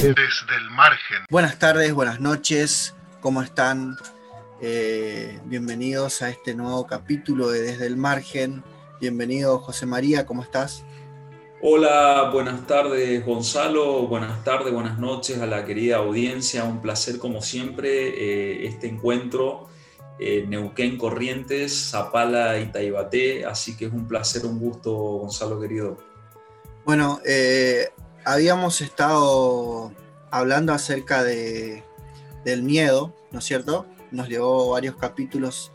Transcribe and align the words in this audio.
Desde 0.00 0.56
el 0.56 0.70
margen. 0.70 1.18
Buenas 1.30 1.58
tardes, 1.58 1.92
buenas 1.92 2.18
noches, 2.18 2.94
¿cómo 3.20 3.42
están? 3.42 3.96
Eh, 4.60 5.38
bienvenidos 5.44 6.22
a 6.22 6.30
este 6.30 6.54
nuevo 6.54 6.86
capítulo 6.86 7.48
de 7.50 7.60
Desde 7.60 7.86
el 7.86 7.96
margen. 7.96 8.64
Bienvenido 9.00 9.58
José 9.60 9.86
María, 9.86 10.26
¿cómo 10.26 10.42
estás? 10.42 10.84
Hola, 11.60 12.30
buenas 12.32 12.66
tardes 12.66 13.24
Gonzalo, 13.26 14.06
buenas 14.06 14.44
tardes, 14.44 14.72
buenas 14.72 14.98
noches 14.98 15.38
a 15.38 15.46
la 15.46 15.64
querida 15.64 15.96
audiencia. 15.96 16.64
Un 16.64 16.80
placer 16.80 17.18
como 17.18 17.42
siempre 17.42 18.08
eh, 18.08 18.66
este 18.66 18.88
encuentro. 18.88 19.67
Eh, 20.18 20.44
Neuquén 20.48 20.98
Corrientes, 20.98 21.90
Zapala 21.90 22.58
y 22.58 22.72
Taibaté, 22.72 23.44
así 23.44 23.76
que 23.76 23.86
es 23.86 23.92
un 23.92 24.08
placer, 24.08 24.44
un 24.44 24.58
gusto 24.58 24.92
Gonzalo 24.92 25.60
querido. 25.60 25.96
Bueno, 26.84 27.20
habíamos 28.24 28.80
estado 28.80 29.92
hablando 30.30 30.72
acerca 30.72 31.22
de, 31.22 31.84
del 32.44 32.62
miedo, 32.62 33.14
¿no 33.30 33.38
es 33.40 33.44
cierto? 33.44 33.86
Nos 34.10 34.28
llevó 34.28 34.70
varios 34.70 34.96
capítulos 34.96 35.72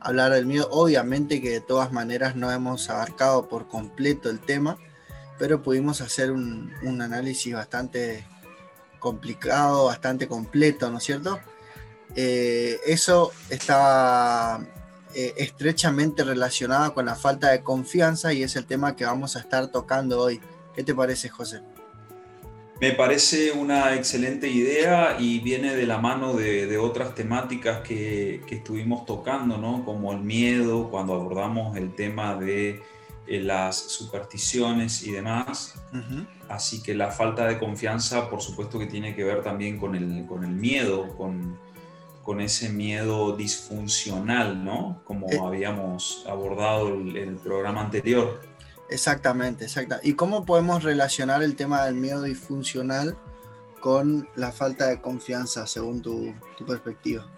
hablar 0.00 0.32
del 0.32 0.46
miedo. 0.46 0.68
Obviamente 0.70 1.40
que 1.40 1.50
de 1.50 1.60
todas 1.60 1.92
maneras 1.92 2.36
no 2.36 2.50
hemos 2.50 2.88
abarcado 2.90 3.48
por 3.48 3.68
completo 3.68 4.30
el 4.30 4.40
tema, 4.40 4.78
pero 5.38 5.62
pudimos 5.62 6.00
hacer 6.00 6.30
un, 6.30 6.72
análisis 7.00 7.54
bastante 7.54 8.26
complicado, 8.98 9.86
bastante 9.86 10.28
completo, 10.28 10.90
¿no 10.90 10.98
es 10.98 11.04
cierto? 11.04 11.38
Eh, 12.14 12.78
eso 12.86 13.32
estaba 13.50 14.60
eh, 15.14 15.34
estrechamente 15.38 16.24
relacionado 16.24 16.92
con 16.92 17.06
la 17.06 17.14
falta 17.14 17.50
de 17.50 17.62
confianza 17.62 18.32
y 18.32 18.42
es 18.42 18.54
el 18.56 18.66
tema 18.66 18.96
que 18.96 19.04
vamos 19.04 19.36
a 19.36 19.40
estar 19.40 19.68
tocando 19.68 20.20
hoy. 20.20 20.40
¿Qué 20.74 20.82
te 20.82 20.94
parece, 20.94 21.30
José? 21.30 21.62
Me 22.82 22.92
parece 22.92 23.52
una 23.52 23.94
excelente 23.94 24.48
idea 24.48 25.16
y 25.18 25.40
viene 25.40 25.74
de 25.74 25.86
la 25.86 25.96
mano 25.96 26.34
de, 26.34 26.76
otras 26.76 27.14
temáticas 27.14 27.80
que, 27.80 28.42
estuvimos 28.50 29.06
tocando, 29.06 29.56
¿no? 29.56 29.82
como 29.86 30.12
el 30.12 30.20
miedo, 30.20 30.90
cuando 30.90 31.14
abordamos 31.14 31.74
el 31.78 31.94
tema 31.94 32.36
de 32.36 32.82
eh, 33.26 33.40
las 33.40 33.76
supersticiones 33.76 35.02
y 35.02 35.12
demás. 35.12 35.80
Así 36.50 36.82
que 36.82 36.94
la 36.94 37.10
falta 37.10 37.46
de 37.46 37.58
confianza, 37.58 38.28
por 38.28 38.42
supuesto 38.42 38.78
que 38.78 38.86
tiene 38.86 39.14
que 39.16 39.24
ver 39.24 39.42
también 39.42 39.78
con 39.78 39.94
el, 39.94 40.26
con 40.26 40.44
el 40.44 40.50
miedo, 40.50 41.16
con, 41.16 41.58
con 42.26 42.40
ese 42.40 42.68
miedo 42.68 43.36
disfuncional, 43.36 44.64
¿no? 44.64 45.00
como 45.04 45.30
eh. 45.30 45.38
habíamos 45.40 46.24
abordado 46.28 46.88
el, 46.88 47.16
el 47.16 47.36
programa 47.36 47.82
anterior. 47.82 48.40
Exactamente, 48.90 49.64
exacto. 49.64 49.96
¿Y 50.02 50.14
cómo 50.14 50.44
podemos 50.44 50.82
relacionar 50.82 51.44
el 51.44 51.54
tema 51.54 51.84
del 51.86 51.94
miedo 51.94 52.22
disfuncional 52.22 53.16
con 53.80 54.28
la 54.34 54.50
falta 54.50 54.88
de 54.88 55.00
confianza, 55.00 55.68
según 55.68 56.02
tu, 56.02 56.34
perspectiva? 56.66 57.30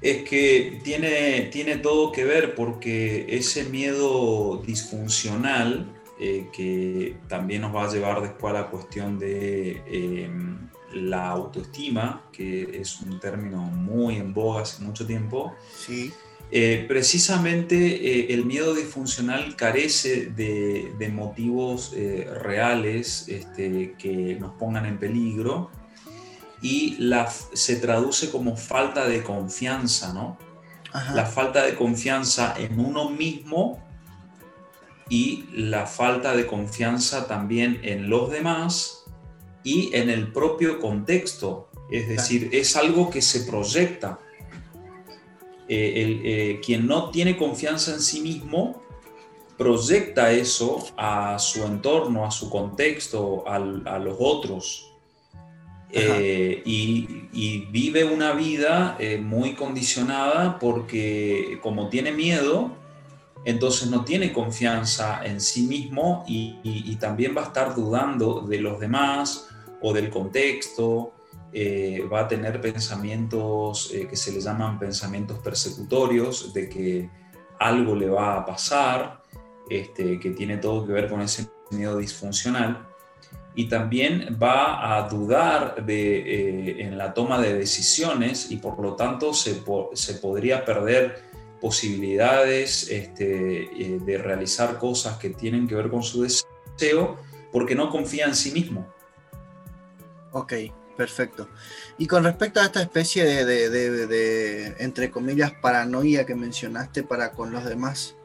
Es 0.00 0.28
que 0.28 0.80
tiene, 0.82 1.42
tiene 1.52 1.76
todo 1.76 2.10
que 2.10 2.24
ver 2.24 2.56
porque 2.56 3.26
ese 3.28 3.64
miedo 3.66 4.62
disfuncional, 4.66 5.92
eh, 6.18 6.48
que 6.52 7.16
también 7.28 7.62
nos 7.62 7.72
va 7.72 7.84
a 7.84 7.92
llevar 7.92 8.20
después 8.20 8.52
a 8.52 8.62
la 8.62 8.70
cuestión 8.70 9.18
de 9.18 9.82
em, 9.86 10.69
la 10.92 11.28
autoestima, 11.28 12.24
que 12.32 12.80
es 12.80 13.00
un 13.00 13.20
término 13.20 13.58
muy 13.62 14.16
en 14.16 14.32
boga 14.34 14.62
hace 14.62 14.82
mucho 14.82 15.06
tiempo. 15.06 15.54
Sí 15.74 16.12
eh, 16.52 16.84
precisamente 16.88 17.76
eh, 17.76 18.34
el 18.34 18.44
miedo 18.44 18.74
disfuncional 18.74 19.54
carece 19.54 20.26
de, 20.26 21.12
motivos 21.12 21.92
eh, 21.94 22.28
reales 22.42 23.28
este, 23.28 23.94
que 23.96 24.36
nos 24.40 24.54
pongan 24.54 24.84
en 24.86 24.98
peligro 24.98 25.70
y 26.60 26.98
se 27.52 27.76
traduce 27.76 28.30
como 28.30 28.56
falta 28.56 29.06
de 29.06 29.22
confianza, 29.22 30.12
¿no? 30.12 30.38
La 31.14 31.24
falta 31.24 31.64
de 31.64 31.76
confianza 31.76 32.54
en 32.58 32.80
uno 32.80 33.10
mismo 33.10 33.80
y 35.08 35.46
la 35.52 35.86
falta 35.86 36.34
de 36.34 36.46
confianza 36.48 37.28
también 37.28 37.78
en 37.82 38.10
los 38.10 38.30
demás 38.30 38.99
y 39.64 39.94
en 39.94 40.10
el 40.10 40.32
propio 40.32 40.80
contexto. 40.80 41.68
Es 41.90 42.08
decir, 42.08 42.50
es 42.52 42.76
algo 42.76 43.10
que 43.10 43.20
se 43.20 43.40
proyecta 43.40 44.20
eh, 45.72 46.20
eh, 46.24 46.60
quien 46.66 46.84
no 46.88 47.10
tiene 47.10 47.36
confianza 47.36 47.92
en 47.92 48.00
sí 48.00 48.20
mismo 48.22 48.82
proyecta 49.56 50.32
eso 50.32 50.84
a 50.96 51.38
su 51.38 51.64
entorno, 51.64 52.26
a 52.26 52.32
su 52.32 52.50
contexto, 52.50 53.44
a 53.46 53.58
los 53.60 54.16
otros. 54.18 54.90
Eh, 55.92 56.60
y, 56.64 57.66
vive 57.70 58.04
una 58.04 58.32
vida 58.32 58.98
muy 59.20 59.54
condicionada 59.54 60.58
porque 60.58 61.60
como 61.62 61.88
tiene 61.88 62.10
miedo, 62.10 62.72
entonces 63.44 63.88
no 63.90 64.04
tiene 64.04 64.32
confianza 64.32 65.20
en 65.24 65.40
sí 65.40 65.62
mismo 65.62 66.24
y 66.26 66.96
también 66.96 67.36
va 67.36 67.42
a 67.42 67.46
estar 67.46 67.76
dudando 67.76 68.40
de 68.40 68.60
los 68.60 68.80
demás 68.80 69.49
o 69.82 69.92
del 69.92 70.10
contexto 70.10 71.12
eh, 71.52 72.06
va 72.10 72.20
a 72.20 72.28
tener 72.28 72.60
pensamientos 72.60 73.90
eh, 73.92 74.06
que 74.06 74.14
se 74.14 74.30
le 74.30 74.40
llaman 74.40 74.78
pensamientos 74.78 75.38
persecutorios, 75.40 76.54
de 76.54 76.68
que 76.68 77.10
algo 77.58 77.96
le 77.96 78.08
va 78.08 78.36
a 78.36 78.46
pasar, 78.46 79.22
este, 79.68 80.20
que 80.20 80.30
tiene 80.30 80.58
todo 80.58 80.86
que 80.86 80.92
ver 80.92 81.08
con 81.08 81.20
ese 81.20 81.48
miedo 81.72 81.98
disfuncional. 81.98 82.86
Y 83.56 83.68
también 83.68 84.38
va 84.40 84.96
a 84.96 85.08
dudar 85.08 85.84
de, 85.84 86.18
eh, 86.18 86.82
en 86.82 86.96
la 86.96 87.12
toma 87.12 87.40
de 87.40 87.54
decisiones 87.54 88.52
y 88.52 88.58
por 88.58 88.78
lo 88.78 88.94
tanto 88.94 89.34
se, 89.34 89.60
se 89.94 90.14
podría 90.14 90.64
perder 90.64 91.30
posibilidades 91.60 92.88
este, 92.88 93.98
de 94.02 94.18
realizar 94.18 94.78
cosas 94.78 95.18
que 95.18 95.30
tienen 95.30 95.66
que 95.66 95.74
ver 95.74 95.90
con 95.90 96.02
su 96.02 96.22
deseo 96.22 97.18
porque 97.52 97.74
no 97.74 97.90
confía 97.90 98.26
en 98.26 98.36
sí 98.36 98.52
mismo. 98.52 98.86
Ok, 100.32 100.52
Perfecto. 101.00 101.48
Y 101.96 102.06
con 102.06 102.24
respecto 102.24 102.60
a 102.60 102.66
esta 102.66 102.82
especie 102.82 103.24
de, 103.24 104.76
entre 104.80 105.10
comillas, 105.10 105.50
paranoia 105.62 106.26
que 106.26 106.34
mencionaste 106.34 107.02
para 107.02 107.32
con 107.32 107.52
los 107.52 107.64
demás, 107.64 108.16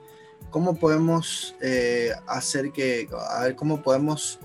¿cómo 0.50 0.76
podemos 0.76 1.56
eh, 1.62 2.12
hacer 2.28 2.74
que, 2.74 3.08
a 3.30 3.44
ver, 3.44 3.56
cómo 3.56 3.82
podemos 3.82 4.40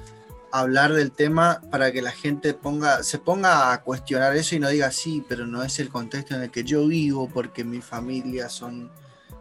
hablar 0.53 0.93
del 0.93 1.11
tema 1.11 1.61
para 1.73 1.91
que 1.91 2.03
la 2.03 2.13
gente 2.13 2.55
ponga, 2.55 3.03
se 3.03 3.19
ponga 3.19 3.73
a 3.73 3.83
cuestionar 3.83 4.37
eso 4.37 4.55
y 4.55 4.61
no 4.61 4.69
diga 4.69 4.93
sí, 4.93 5.25
pero 5.29 5.49
no 5.49 5.65
es 5.65 5.81
el 5.81 5.89
contexto 5.89 6.37
en 6.37 6.43
el 6.43 6.53
que 6.53 6.63
yo 6.63 6.87
vivo 6.87 7.29
porque 7.29 7.65
mi 7.65 7.81
familia 7.81 8.49
son 8.49 8.93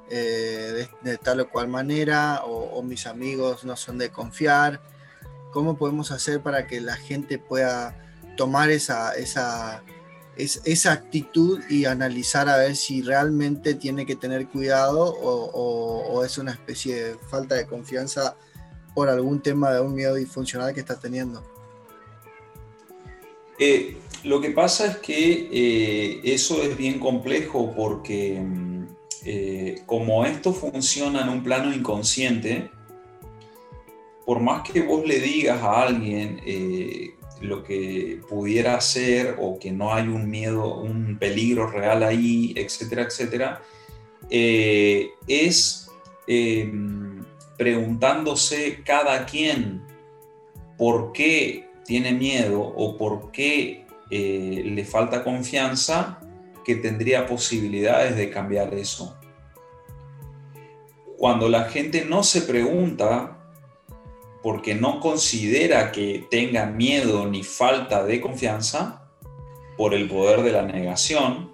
eh, 0.09 0.87
de, 1.03 1.17
tal 1.19 1.41
o 1.41 1.49
cual 1.51 1.67
manera 1.67 2.41
o 2.43 2.81
mis 2.81 3.05
amigos 3.05 3.65
no 3.65 3.75
son 3.75 3.99
de 3.99 4.09
confiar? 4.09 4.81
¿Cómo 5.51 5.77
podemos 5.77 6.09
hacer 6.09 6.41
para 6.41 6.65
que 6.65 6.81
la 6.81 6.95
gente 6.95 7.37
pueda 7.37 8.08
tomar 8.39 8.69
esa, 8.71 9.15
esa, 9.15 9.83
esa 10.37 10.91
actitud 10.93 11.59
y 11.69 11.83
analizar 11.83 12.47
a 12.47 12.55
ver 12.55 12.77
si 12.77 13.01
realmente 13.01 13.73
tiene 13.73 14.05
que 14.05 14.15
tener 14.15 14.47
cuidado 14.47 15.13
o, 15.13 16.23
es 16.23 16.37
una 16.37 16.51
especie 16.51 17.03
de 17.03 17.15
falta 17.15 17.55
de 17.55 17.65
confianza 17.65 18.37
por 18.95 19.09
algún 19.09 19.41
tema 19.41 19.73
de 19.73 19.81
un 19.81 19.93
miedo 19.93 20.15
disfuncional 20.15 20.73
que 20.73 20.79
está 20.79 20.97
teniendo. 20.97 21.43
Eh, 23.59 23.97
lo 24.23 24.39
que 24.39 24.51
pasa 24.51 24.85
es 24.85 24.97
que 24.99 25.49
eh, 25.51 26.21
eso 26.23 26.63
es 26.63 26.77
bien 26.77 26.97
complejo 26.97 27.73
porque 27.75 28.39
mm, 28.39 28.87
eh, 29.25 29.81
como 29.85 30.23
esto 30.25 30.53
funciona 30.53 31.23
en 31.23 31.29
un 31.29 31.43
plano 31.43 31.73
inconsciente, 31.73 32.71
por 34.25 34.39
más 34.39 34.61
que 34.61 34.81
vos 34.81 35.05
le 35.05 35.19
digas 35.19 35.61
a 35.61 35.81
alguien 35.81 36.39
lo 37.41 37.63
que 37.63 38.21
pudiera 38.27 38.79
ser 38.81 39.35
o 39.39 39.59
que 39.59 39.71
no 39.71 39.93
hay 39.93 40.07
un 40.07 40.29
miedo, 40.29 40.75
un 40.75 41.17
peligro 41.17 41.67
real 41.67 42.03
ahí, 42.03 42.53
etcétera, 42.55 43.03
etcétera, 43.03 43.61
eh, 44.29 45.11
es 45.27 45.89
em, 46.27 47.23
preguntándose 47.57 48.81
cada 48.83 49.25
quien 49.25 49.81
por 50.77 51.11
qué 51.11 51.67
tiene 51.85 52.13
miedo 52.13 52.61
o 52.61 52.97
por 52.97 53.31
qué 53.31 53.85
eh, 54.11 54.61
le 54.65 54.85
falta 54.85 55.23
confianza 55.23 56.19
que 56.63 56.75
tendría 56.75 57.25
posibilidades 57.25 58.15
de 58.15 58.29
cambiar 58.29 58.73
eso. 58.73 59.17
Cuando 61.17 61.49
la 61.49 61.65
gente 61.65 62.05
no 62.05 62.23
se 62.23 62.43
pregunta 62.43 63.38
porque 64.41 64.75
no 64.75 64.99
considera 64.99 65.91
que 65.91 66.27
tenga 66.29 66.65
miedo 66.65 67.27
ni 67.27 67.43
falta 67.43 68.03
de 68.05 68.21
confianza 68.21 69.09
por 69.77 69.93
el 69.93 70.07
poder 70.07 70.43
de 70.43 70.51
la 70.51 70.61
negación, 70.61 71.51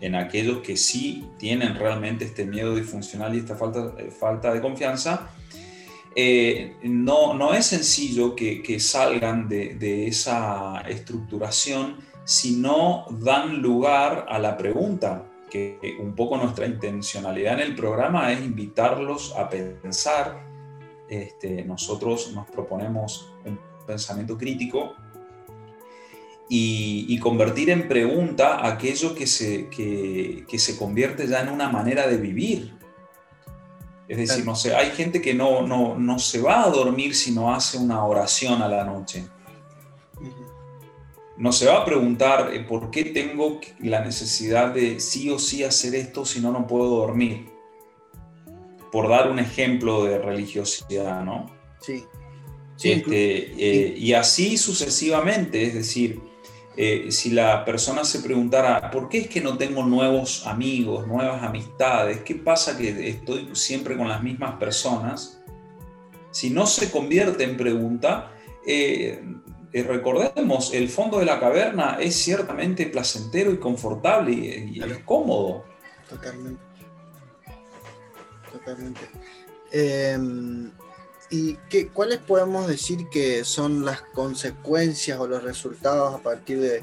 en 0.00 0.14
aquellos 0.14 0.58
que 0.58 0.76
sí 0.76 1.28
tienen 1.38 1.74
realmente 1.74 2.24
este 2.24 2.44
miedo 2.44 2.74
disfuncional 2.74 3.34
y 3.34 3.38
esta 3.38 3.56
falta, 3.56 3.94
eh, 3.98 4.10
falta 4.10 4.52
de 4.52 4.60
confianza, 4.60 5.30
eh, 6.14 6.76
no, 6.82 7.34
no 7.34 7.54
es 7.54 7.66
sencillo 7.66 8.34
que, 8.34 8.80
salgan 8.80 9.48
de, 9.48 10.06
esa 10.06 10.80
estructuración 10.88 11.96
si 12.24 12.56
no 12.56 13.06
dan 13.20 13.62
lugar 13.62 14.26
a 14.28 14.38
la 14.38 14.56
pregunta, 14.56 15.24
que 15.48 15.78
un 16.00 16.14
poco 16.14 16.36
nuestra 16.36 16.66
intencionalidad 16.66 17.54
en 17.54 17.60
el 17.60 17.74
programa 17.74 18.32
es 18.32 18.40
invitarlos 18.40 19.34
a 19.36 19.48
pensar. 19.48 20.47
Este, 21.08 21.64
nosotros 21.64 22.32
nos 22.34 22.46
proponemos 22.50 23.32
un 23.44 23.58
pensamiento 23.86 24.36
crítico 24.36 24.94
y, 26.48 27.18
convertir 27.18 27.70
en 27.70 27.88
pregunta 27.88 28.66
aquello 28.66 29.14
que 29.14 29.26
se, 29.26 29.68
que, 29.68 30.58
se 30.58 30.76
convierte 30.76 31.26
ya 31.26 31.42
en 31.42 31.50
una 31.50 31.68
manera 31.68 32.06
de 32.06 32.16
vivir. 32.16 32.74
Es 34.08 34.16
decir, 34.16 34.44
no 34.46 34.54
sé, 34.54 34.74
hay 34.74 34.90
gente 34.92 35.20
que 35.20 35.34
no, 35.34 35.66
no, 35.66 36.18
se 36.18 36.40
va 36.40 36.64
a 36.64 36.70
dormir 36.70 37.14
si 37.14 37.32
no 37.32 37.52
hace 37.52 37.76
una 37.76 38.04
oración 38.04 38.62
a 38.62 38.68
la 38.68 38.84
noche. 38.84 39.26
No 41.36 41.52
se 41.52 41.66
va 41.66 41.82
a 41.82 41.84
preguntar 41.84 42.52
eh, 42.52 42.64
por 42.64 42.90
qué 42.90 43.04
tengo 43.04 43.60
la 43.80 44.00
necesidad 44.00 44.74
de 44.74 44.98
sí 44.98 45.30
o 45.30 45.38
sí 45.38 45.62
hacer 45.62 45.94
esto 45.94 46.24
si 46.24 46.40
no, 46.40 46.50
no 46.50 46.66
puedo 46.66 46.88
dormir. 46.88 47.57
Por 48.90 49.08
dar 49.08 49.30
un 49.30 49.38
ejemplo 49.38 50.04
de 50.04 50.18
religiosidad, 50.18 51.24
¿no? 51.24 51.46
Sí. 51.80 52.04
Este, 52.82 53.52
eh, 53.58 53.94
y 53.96 54.12
así 54.12 54.56
sucesivamente, 54.56 55.64
es 55.64 55.74
decir, 55.74 56.20
eh, 56.80 57.10
si 57.10 57.30
la 57.30 57.64
persona 57.64 58.04
se 58.04 58.20
preguntara, 58.20 58.92
¿por 58.92 59.08
qué 59.08 59.18
es 59.18 59.28
que 59.28 59.40
no 59.40 59.58
tengo 59.58 59.84
nuevos 59.84 60.46
amigos, 60.46 61.08
nuevas 61.08 61.42
amistades? 61.42 62.20
¿Qué 62.20 62.36
pasa 62.36 62.78
que 62.78 63.08
estoy 63.08 63.50
siempre 63.54 63.96
con 63.96 64.06
las 64.08 64.22
mismas 64.22 64.54
personas? 64.60 65.40
Si 66.30 66.50
no 66.50 66.66
se 66.66 66.88
convierte 66.88 67.42
en 67.42 67.56
pregunta, 67.56 68.30
eh, 68.64 69.20
eh, 69.72 69.82
recordemos, 69.82 70.72
el 70.72 70.88
fondo 70.88 71.18
de 71.18 71.24
la 71.24 71.40
caverna 71.40 71.98
es 72.00 72.14
ciertamente 72.14 72.86
placentero 72.86 73.50
y 73.50 73.56
confortable 73.56 74.32
y, 74.32 74.80
es 74.80 74.98
cómodo. 74.98 75.64
Totalmente. 76.08 76.62
Totalmente. 78.58 79.00
Em, 79.70 80.70
¿Y 81.30 81.54
qué, 81.68 81.88
cuáles 81.88 82.18
podemos 82.18 82.66
decir 82.66 83.08
que 83.10 83.44
son 83.44 83.84
las 83.84 84.00
consecuencias 84.00 85.18
o 85.18 85.26
los 85.26 85.42
resultados 85.42 86.14
a 86.14 86.22
partir 86.22 86.58
de, 86.60 86.82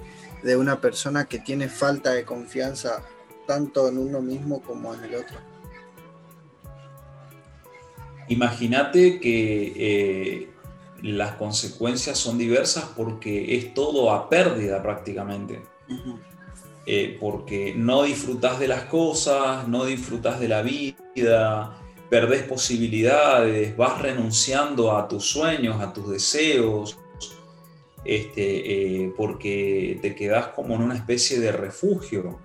una 0.55 0.79
persona 0.79 1.25
que 1.25 1.39
tiene 1.39 1.67
falta 1.67 2.11
de 2.11 2.23
confianza 2.23 3.03
tanto 3.47 3.87
en 3.87 3.97
uno 3.97 4.21
mismo 4.21 4.61
como 4.61 4.93
en 4.93 5.03
el 5.03 5.15
otro? 5.15 5.37
Imagínate 8.27 9.19
que 9.19 9.73
eh, 9.75 10.49
las 11.01 11.33
consecuencias 11.37 12.19
son 12.19 12.37
diversas 12.37 12.85
porque 12.95 13.55
es 13.55 13.73
todo 13.73 14.11
a 14.11 14.29
pérdida 14.29 14.83
prácticamente. 14.83 15.63
Eh, 16.87 17.17
porque 17.19 17.73
no 17.75 18.03
disfrutas 18.03 18.59
de 18.59 18.67
las 18.67 18.83
cosas, 18.83 19.67
no 19.67 19.85
disfrutas 19.85 20.39
de 20.39 20.47
la 20.47 20.61
vida, 20.61 21.81
perdés 22.09 22.43
posibilidades, 22.43 23.75
vas 23.75 24.01
renunciando 24.01 24.95
a 24.95 25.07
tus 25.07 25.25
sueños, 25.25 25.81
a 25.81 25.91
tus 25.91 26.09
deseos, 26.09 26.97
este, 28.05 29.03
eh, 29.03 29.13
porque 29.17 29.97
te 30.01 30.13
quedas 30.13 30.49
como 30.49 30.75
en 30.75 30.83
una 30.83 30.95
especie 30.95 31.39
de 31.39 31.51
refugio. 31.51 32.39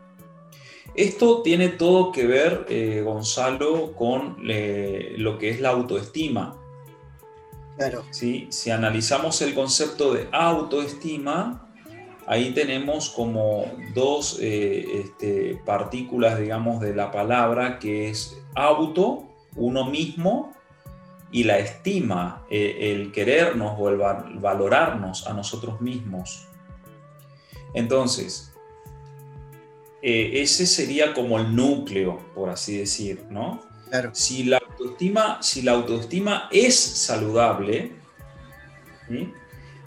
Esto 0.95 1.43
tiene 1.43 1.69
todo 1.69 2.11
que 2.11 2.27
ver, 2.27 2.67
eh, 2.69 3.03
Gonzalo, 3.05 3.93
con 3.93 4.39
eh, 4.49 5.15
lo 5.19 5.39
que 5.39 5.51
es 5.51 5.61
la 5.61 5.71
autoestima. 5.71 6.57
Claro. 7.77 8.05
¿Sí? 8.11 8.49
Si 8.51 8.71
analizamos 8.71 9.41
el 9.43 9.55
concepto 9.55 10.13
de 10.13 10.29
autoestima, 10.33 11.70
ahí 12.31 12.53
tenemos 12.53 13.11
como 13.11 13.65
dos 13.93 14.39
este, 14.41 15.61
partículas, 15.67 16.39
digamos, 16.39 16.81
de 16.81 16.95
la 16.95 17.11
palabra, 17.11 17.81
que 17.81 18.09
es 18.09 18.39
auto 18.55 19.25
uno 19.57 19.85
mismo 19.91 20.53
y 21.33 21.43
la 21.43 21.59
estima, 21.59 22.47
eh, 22.49 22.93
el 22.93 23.11
querernos 23.11 23.75
o 23.77 23.89
el 23.89 23.97
valorarnos 23.97 25.27
a 25.27 25.33
nosotros 25.33 25.81
mismos. 25.81 26.47
Entonces, 27.75 28.53
eh, 30.01 30.31
ese 30.35 30.67
sería 30.67 31.13
como 31.15 31.37
el 31.37 31.57
núcleo, 31.57 32.21
por 32.33 32.49
así 32.49 32.79
decir, 32.79 33.25
¿no? 33.29 33.61
Si, 34.13 34.45
la 34.45 34.59
autoestima, 34.59 35.43
si 35.43 35.63
la 35.63 35.73
autoestima 35.73 36.49
es 36.53 36.79
saludable, 36.79 37.91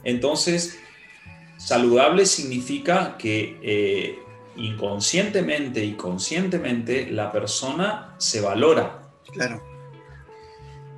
entonces 0.03 0.77
saludable 1.63 2.25
significa 2.25 3.17
que 3.17 3.59
eh, 3.61 4.19
inconscientemente 4.55 5.83
y 5.83 5.93
conscientemente 5.93 7.07
la 7.09 7.31
persona 7.31 8.15
se 8.17 8.41
valora, 8.41 8.99
Claro. 9.31 9.61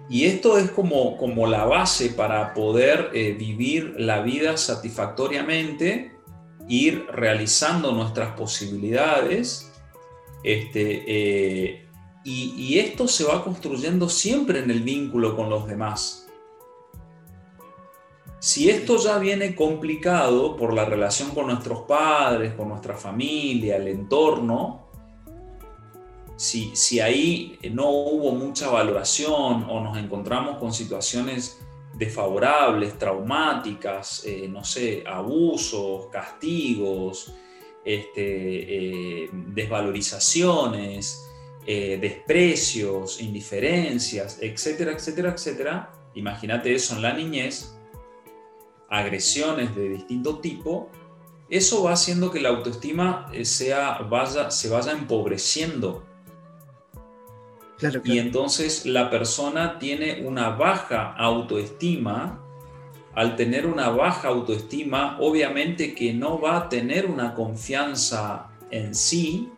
Y 0.10 0.26
esto 0.26 0.58
es 0.58 0.70
como, 0.72 1.18
como 1.18 1.48
la 1.48 1.66
base 1.66 2.10
para 2.10 2.54
poder 2.54 3.10
eh, 3.14 3.36
vivir 3.38 3.96
la 3.98 4.22
vida 4.22 4.56
satisfactoriamente, 4.58 6.12
ir 6.68 7.06
realizando 7.12 7.92
nuestras 7.92 8.36
posibilidades. 8.36 9.72
Este, 10.44 11.04
eh, 11.08 11.88
y, 12.24 12.54
y 12.56 12.80
esto 12.80 13.08
se 13.08 13.24
va 13.24 13.44
construyendo 13.44 14.10
siempre 14.10 14.60
en 14.60 14.70
el 14.70 14.82
vínculo 14.82 15.36
con 15.36 15.50
los 15.50 15.68
demás. 15.68 16.25
Si 18.46 18.70
esto 18.70 18.98
ya 18.98 19.18
viene 19.18 19.56
complicado 19.56 20.56
por 20.56 20.72
la 20.72 20.86
relación 20.86 21.32
con 21.32 21.48
nuestros 21.48 21.80
padres, 21.88 22.54
con 22.54 22.70
nuestra 22.70 22.96
familia, 22.96 23.78
el 23.78 23.88
entorno, 23.88 24.88
si, 26.36 27.00
ahí 27.00 27.58
no 27.72 27.90
hubo 27.90 28.34
mucha 28.34 28.70
valoración 28.70 29.66
o 29.68 29.82
nos 29.82 29.98
encontramos 29.98 30.58
con 30.60 30.72
situaciones 30.72 31.60
desfavorables, 31.96 33.00
traumáticas, 33.00 34.24
eh, 34.28 34.48
no 34.48 34.64
sé, 34.64 35.04
abusos, 35.08 36.06
castigos, 36.12 37.34
este, 37.84 39.24
eh, 39.24 39.30
desvalorizaciones, 39.34 41.26
eh, 41.66 41.98
desprecios, 42.00 43.20
indiferencias, 43.22 44.38
etcétera, 44.40 44.92
etcétera, 44.92 45.32
etcétera. 45.32 45.92
Imagínate 46.14 46.76
eso 46.76 46.96
en 46.96 47.02
la 47.02 47.12
niñez, 47.12 47.75
agresiones 48.90 49.76
de 49.76 49.90
distinto 49.90 50.40
tipo, 50.40 50.90
eso 51.50 51.84
va 51.84 51.94
haciendo 51.94 52.32
que 52.32 52.40
la 52.40 52.50
autoestima 52.50 53.32
sea, 53.44 54.00
vaya, 54.10 54.52
se 54.52 54.70
vaya 54.70 54.92
empobreciendo 54.92 56.04
y 58.06 58.20
entonces 58.20 58.86
la 58.86 59.10
persona 59.10 59.80
tiene 59.80 60.26
una 60.26 60.50
baja 60.50 61.14
autoestima. 61.14 62.42
Al 63.14 63.36
tener 63.38 63.66
una 63.66 63.90
baja 63.90 64.28
autoestima, 64.28 65.18
obviamente 65.22 65.96
que 65.96 66.14
no 66.14 66.40
va 66.40 66.58
a 66.58 66.70
tener 66.70 67.06
una 67.06 67.34
confianza 67.34 68.50
en 68.72 68.94
sí 68.94 69.50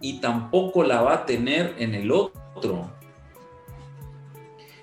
y 0.00 0.20
tampoco 0.20 0.82
la 0.82 1.02
va 1.02 1.14
a 1.14 1.26
tener 1.26 1.74
en 1.78 1.94
el 1.94 2.10
otro. 2.10 2.90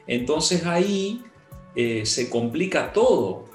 Entonces 0.06 0.66
ahí 0.68 1.24
eh, 1.76 2.06
se 2.06 2.30
complica 2.30 2.94
todo. 2.94 3.46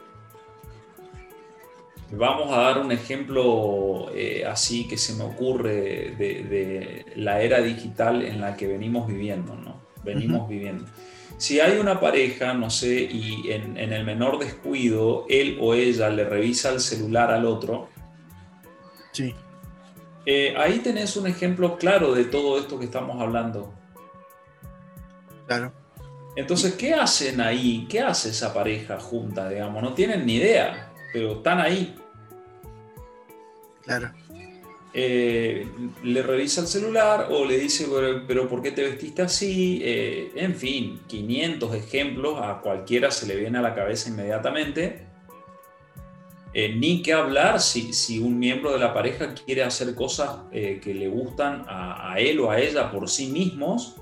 Vamos 2.11 2.51
a 2.57 2.63
dar 2.63 2.79
un 2.79 2.91
ejemplo 2.91 4.11
eh, 4.15 4.45
así 4.47 4.89
que 4.89 4.97
se 4.97 5.15
me 5.15 5.25
ocurre 5.25 6.15
de, 6.17 7.05
la 7.17 7.43
era 7.43 7.61
digital 7.61 8.23
en 8.23 8.41
la 8.41 8.57
que 8.57 8.67
venimos 8.67 9.07
viviendo, 9.07 9.55
¿no? 9.57 9.81
Venimos 10.05 10.49
viviendo. 10.49 10.87
Si 11.37 11.61
hay 11.61 11.79
una 11.79 12.01
pareja, 12.01 12.55
no 12.55 12.71
sé, 12.71 13.03
y 13.03 13.53
en, 13.53 13.77
el 13.77 14.05
menor 14.05 14.39
descuido, 14.39 15.27
él 15.29 15.59
o 15.61 15.75
ella 15.75 16.09
le 16.09 16.25
revisa 16.25 16.71
el 16.71 16.81
celular 16.81 17.31
al 17.31 17.45
otro, 17.45 17.89
sí. 19.13 19.35
Eh, 20.31 20.55
ahí 20.59 20.81
tenés 20.81 21.17
un 21.17 21.27
ejemplo 21.27 21.79
claro 21.79 22.13
de 22.15 22.25
todo 22.25 22.59
esto 22.59 22.79
que 22.79 22.85
estamos 22.85 23.19
hablando. 23.19 23.73
Claro. 25.47 25.73
Entonces, 26.39 26.75
¿qué 26.75 26.95
hacen 26.95 27.41
ahí? 27.41 27.87
¿Qué 27.91 28.01
hace 28.01 28.31
esa 28.31 28.55
pareja 28.55 28.99
junta, 29.01 29.49
digamos? 29.49 29.83
No 29.83 29.93
tienen 29.93 30.25
ni 30.25 30.37
idea 30.37 30.89
pero 31.13 31.33
están 31.33 31.61
ahí. 31.61 31.95
Claro. 33.83 34.11
Eh, 34.95 35.67
le 36.03 36.23
revisa 36.23 36.63
el 36.63 36.67
celular 36.67 37.29
o 37.31 37.45
le 37.45 37.59
dice, 37.59 37.87
pero, 38.27 38.49
¿por 38.49 38.63
qué 38.63 38.73
te 38.73 38.83
vestiste 38.83 39.23
así? 39.23 39.81
Eh, 39.83 40.33
en 40.35 40.55
fin, 40.55 41.01
500 41.07 41.75
ejemplos, 41.75 42.39
a 42.41 42.61
cualquiera 42.61 43.11
se 43.11 43.27
le 43.27 43.37
viene 43.37 43.59
a 43.59 43.63
la 43.63 43.75
cabeza 43.75 44.09
inmediatamente. 44.09 45.07
Eh, 46.55 46.75
ni 46.75 47.03
que 47.03 47.13
hablar 47.13 47.61
si, 47.61 47.93
si, 47.93 48.19
un 48.19 48.39
miembro 48.39 48.73
de 48.73 48.79
la 48.79 48.95
pareja 48.95 49.35
quiere 49.35 49.63
hacer 49.63 49.95
cosas 49.95 50.41
que 50.51 50.95
le 50.95 51.07
gustan 51.07 51.65
a, 51.69 52.15
él 52.19 52.41
o 52.41 52.51
a 52.51 52.59
ella 52.59 52.91
por 52.91 53.09
sí 53.09 53.27
mismos 53.27 53.97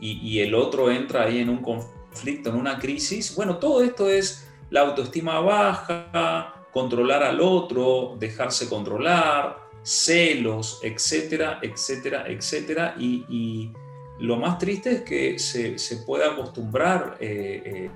y, 0.00 0.40
el 0.40 0.54
otro 0.54 0.90
entra 0.90 1.24
ahí 1.24 1.38
en 1.38 1.50
un 1.50 1.58
conflicto, 1.58 2.50
en 2.50 2.56
una 2.56 2.78
crisis. 2.78 3.34
Bueno, 3.34 3.58
todo 3.58 3.82
esto 3.82 4.08
es 4.08 4.48
la 4.70 4.80
autoestima 4.80 5.40
baja, 5.40 6.66
controlar 6.72 7.22
al 7.22 7.40
otro, 7.40 8.16
dejarse 8.18 8.68
controlar, 8.68 9.58
celos, 9.82 10.80
etcétera, 10.82 11.58
etcétera, 11.62 12.24
etcétera. 12.28 12.94
Y, 12.98 13.72
lo 14.18 14.36
más 14.36 14.58
triste 14.58 14.92
es 14.92 15.00
que 15.00 15.38
se, 15.38 15.78
se 15.78 15.96
puede 15.98 16.26
acostumbrar 16.26 17.16
eh, 17.20 17.90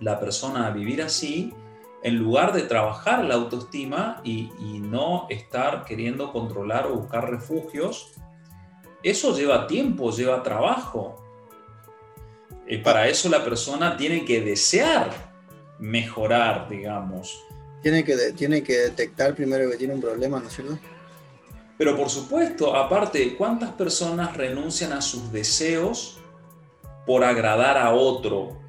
la 0.00 0.20
persona 0.20 0.66
a 0.66 0.70
vivir 0.72 1.00
así 1.00 1.54
en 2.02 2.18
lugar 2.18 2.52
de 2.52 2.62
trabajar 2.62 3.24
la 3.24 3.34
autoestima 3.34 4.20
y, 4.24 4.50
no 4.82 5.26
estar 5.30 5.86
queriendo 5.86 6.32
controlar 6.32 6.86
o 6.86 6.96
buscar 6.96 7.30
refugios, 7.30 8.12
eso 9.02 9.36
lleva 9.36 9.66
tiempo, 9.66 10.10
lleva 10.10 10.42
trabajo. 10.42 11.16
Y 12.66 12.78
para 12.78 13.08
eso 13.08 13.28
la 13.28 13.44
persona 13.44 13.96
tiene 13.96 14.24
que 14.24 14.40
desear 14.40 15.10
mejorar, 15.78 16.68
digamos. 16.68 17.42
Tiene 17.82 18.04
que, 18.04 18.16
tiene 18.32 18.62
que 18.62 18.78
detectar 18.78 19.34
primero 19.34 19.68
que 19.70 19.76
tiene 19.76 19.94
un 19.94 20.00
problema, 20.00 20.38
¿no 20.38 20.46
es 20.46 20.54
cierto? 20.54 20.78
Pero 21.76 21.96
por 21.96 22.08
supuesto, 22.08 22.76
aparte, 22.76 23.34
¿cuántas 23.34 23.72
personas 23.72 24.36
renuncian 24.36 24.92
a 24.92 25.02
sus 25.02 25.32
deseos 25.32 26.20
por 27.04 27.24
agradar 27.24 27.76
a 27.76 27.92
otro? 27.92 28.61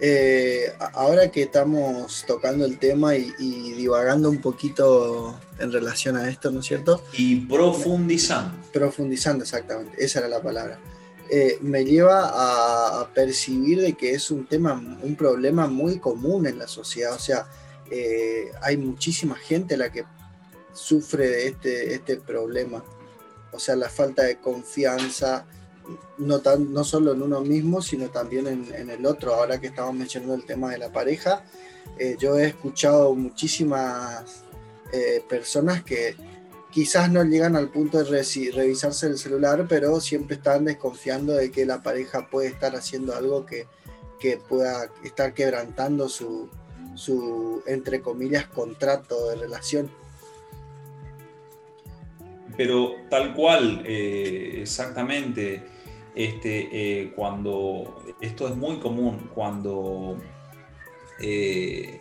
Eh, 0.00 0.72
ahora 0.92 1.30
que 1.30 1.42
estamos 1.42 2.24
tocando 2.26 2.64
el 2.64 2.78
tema 2.78 3.14
y, 3.16 3.30
divagando 3.74 4.28
un 4.28 4.40
poquito 4.40 5.38
en 5.58 5.72
relación 5.72 6.16
a 6.16 6.28
esto, 6.28 6.50
¿no 6.50 6.60
es 6.60 6.66
cierto? 6.66 7.02
Y 7.12 7.36
profundizando. 7.36 8.56
Profundizando, 8.72 9.44
exactamente, 9.44 10.02
esa 10.02 10.20
era 10.20 10.28
la 10.28 10.42
palabra. 10.42 10.78
Eh, 11.30 11.58
me 11.62 11.84
lleva 11.84 13.00
a, 13.00 13.08
percibir 13.14 13.80
de 13.80 13.94
que 13.94 14.12
es 14.12 14.30
un 14.30 14.46
tema, 14.46 14.74
un 15.02 15.16
problema 15.16 15.66
muy 15.66 15.98
común 15.98 16.46
en 16.46 16.58
la 16.58 16.66
sociedad. 16.66 17.14
O 17.14 17.18
sea, 17.18 17.46
eh, 17.90 18.50
hay 18.60 18.76
muchísima 18.76 19.36
gente 19.36 19.76
la 19.76 19.90
que 19.90 20.04
sufre 20.72 21.28
de 21.28 21.46
este, 21.48 21.94
este 21.94 22.16
problema. 22.16 22.84
O 23.52 23.58
sea, 23.60 23.76
la 23.76 23.88
falta 23.88 24.24
de 24.24 24.38
confianza, 24.38 25.46
no, 26.18 26.40
tan, 26.40 26.72
no 26.72 26.84
solo 26.84 27.12
en 27.12 27.22
uno 27.22 27.40
mismo, 27.40 27.82
sino 27.82 28.08
también 28.08 28.46
en, 28.46 28.90
el 28.90 29.06
otro. 29.06 29.34
Ahora 29.34 29.60
que 29.60 29.68
estamos 29.68 29.94
mencionando 29.94 30.34
el 30.34 30.44
tema 30.44 30.70
de 30.70 30.78
la 30.78 30.92
pareja, 30.92 31.44
eh, 31.98 32.16
yo 32.18 32.38
he 32.38 32.46
escuchado 32.46 33.14
muchísimas 33.14 34.44
eh, 34.92 35.22
personas 35.28 35.82
que 35.82 36.16
quizás 36.70 37.10
no 37.10 37.22
llegan 37.24 37.56
al 37.56 37.70
punto 37.70 38.02
de 38.02 38.24
revisarse 38.52 39.06
el 39.06 39.18
celular, 39.18 39.66
pero 39.68 40.00
siempre 40.00 40.36
están 40.36 40.64
desconfiando 40.64 41.32
de 41.34 41.50
que 41.50 41.66
la 41.66 41.82
pareja 41.82 42.28
puede 42.28 42.48
estar 42.48 42.74
haciendo 42.74 43.14
algo 43.14 43.46
que, 43.46 43.66
que 44.18 44.38
pueda 44.38 44.90
estar 45.04 45.34
quebrantando 45.34 46.08
su, 46.08 46.48
su, 46.94 47.62
entre 47.66 48.00
comillas, 48.00 48.46
contrato 48.46 49.28
de 49.28 49.36
relación. 49.36 49.90
Pero 52.56 52.94
tal 53.10 53.34
cual, 53.34 53.82
eh, 53.84 54.60
exactamente 54.62 55.73
este, 56.14 56.68
eh, 57.02 57.12
cuando, 57.14 58.02
esto 58.20 58.48
es 58.48 58.56
muy 58.56 58.76
común, 58.76 59.30
cuando 59.34 60.16
eh, 61.20 62.00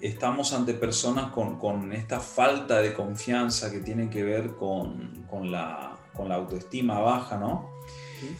estamos 0.00 0.52
ante 0.52 0.74
personas 0.74 1.32
con, 1.32 1.92
esta 1.92 2.20
falta 2.20 2.80
de 2.80 2.94
confianza 2.94 3.70
que 3.70 3.80
tiene 3.80 4.08
que 4.08 4.22
ver 4.22 4.54
con, 4.54 5.24
la, 5.50 5.96
autoestima 6.14 7.00
baja, 7.00 7.38
¿no? 7.38 7.70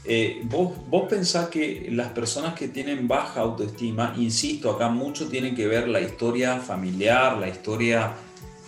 Eh, 0.05 0.43
vos, 0.45 0.73
vos 0.89 1.09
pensás 1.09 1.49
que 1.49 1.89
las 1.91 2.13
personas 2.13 2.55
que 2.55 2.69
tienen 2.69 3.09
baja 3.09 3.41
autoestima, 3.41 4.15
insisto, 4.19 4.71
acá 4.71 4.89
mucho 4.91 5.29
tiene 5.29 5.55
que 5.55 5.67
ver 5.67 5.89
la 5.89 6.01
historia 6.01 6.59
familiar, 6.59 7.39
la 7.39 7.49
historia 7.49 8.13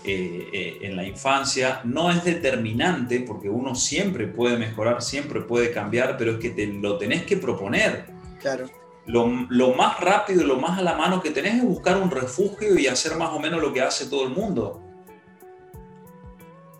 eh, 0.04 0.48
eh, 0.52 0.78
en 0.82 0.96
la 0.96 1.06
infancia 1.06 1.80
no 1.84 2.10
es 2.10 2.24
determinante 2.24 3.20
porque 3.20 3.48
uno 3.48 3.76
siempre 3.76 4.26
puede 4.26 4.56
mejorar, 4.56 5.00
siempre 5.00 5.42
puede 5.42 5.70
cambiar, 5.70 6.16
pero 6.16 6.32
es 6.32 6.38
que 6.38 6.50
te 6.50 6.66
lo 6.66 6.98
tenés 6.98 7.22
que 7.22 7.36
proponer. 7.36 8.06
Claro. 8.40 8.68
Lo, 9.06 9.26
más 9.74 10.00
rápido 10.00 10.42
y 10.42 10.44
lo 10.44 10.56
más 10.56 10.78
a 10.78 10.82
la 10.82 10.94
mano 10.94 11.22
que 11.22 11.30
tenés 11.30 11.54
es 11.54 11.64
buscar 11.64 11.98
un 11.98 12.10
refugio 12.10 12.76
y 12.78 12.88
hacer 12.88 13.16
más 13.16 13.30
o 13.30 13.38
menos 13.38 13.60
lo 13.60 13.72
que 13.72 13.80
hace 13.80 14.06
todo 14.06 14.24
el 14.24 14.30
mundo. 14.30 14.82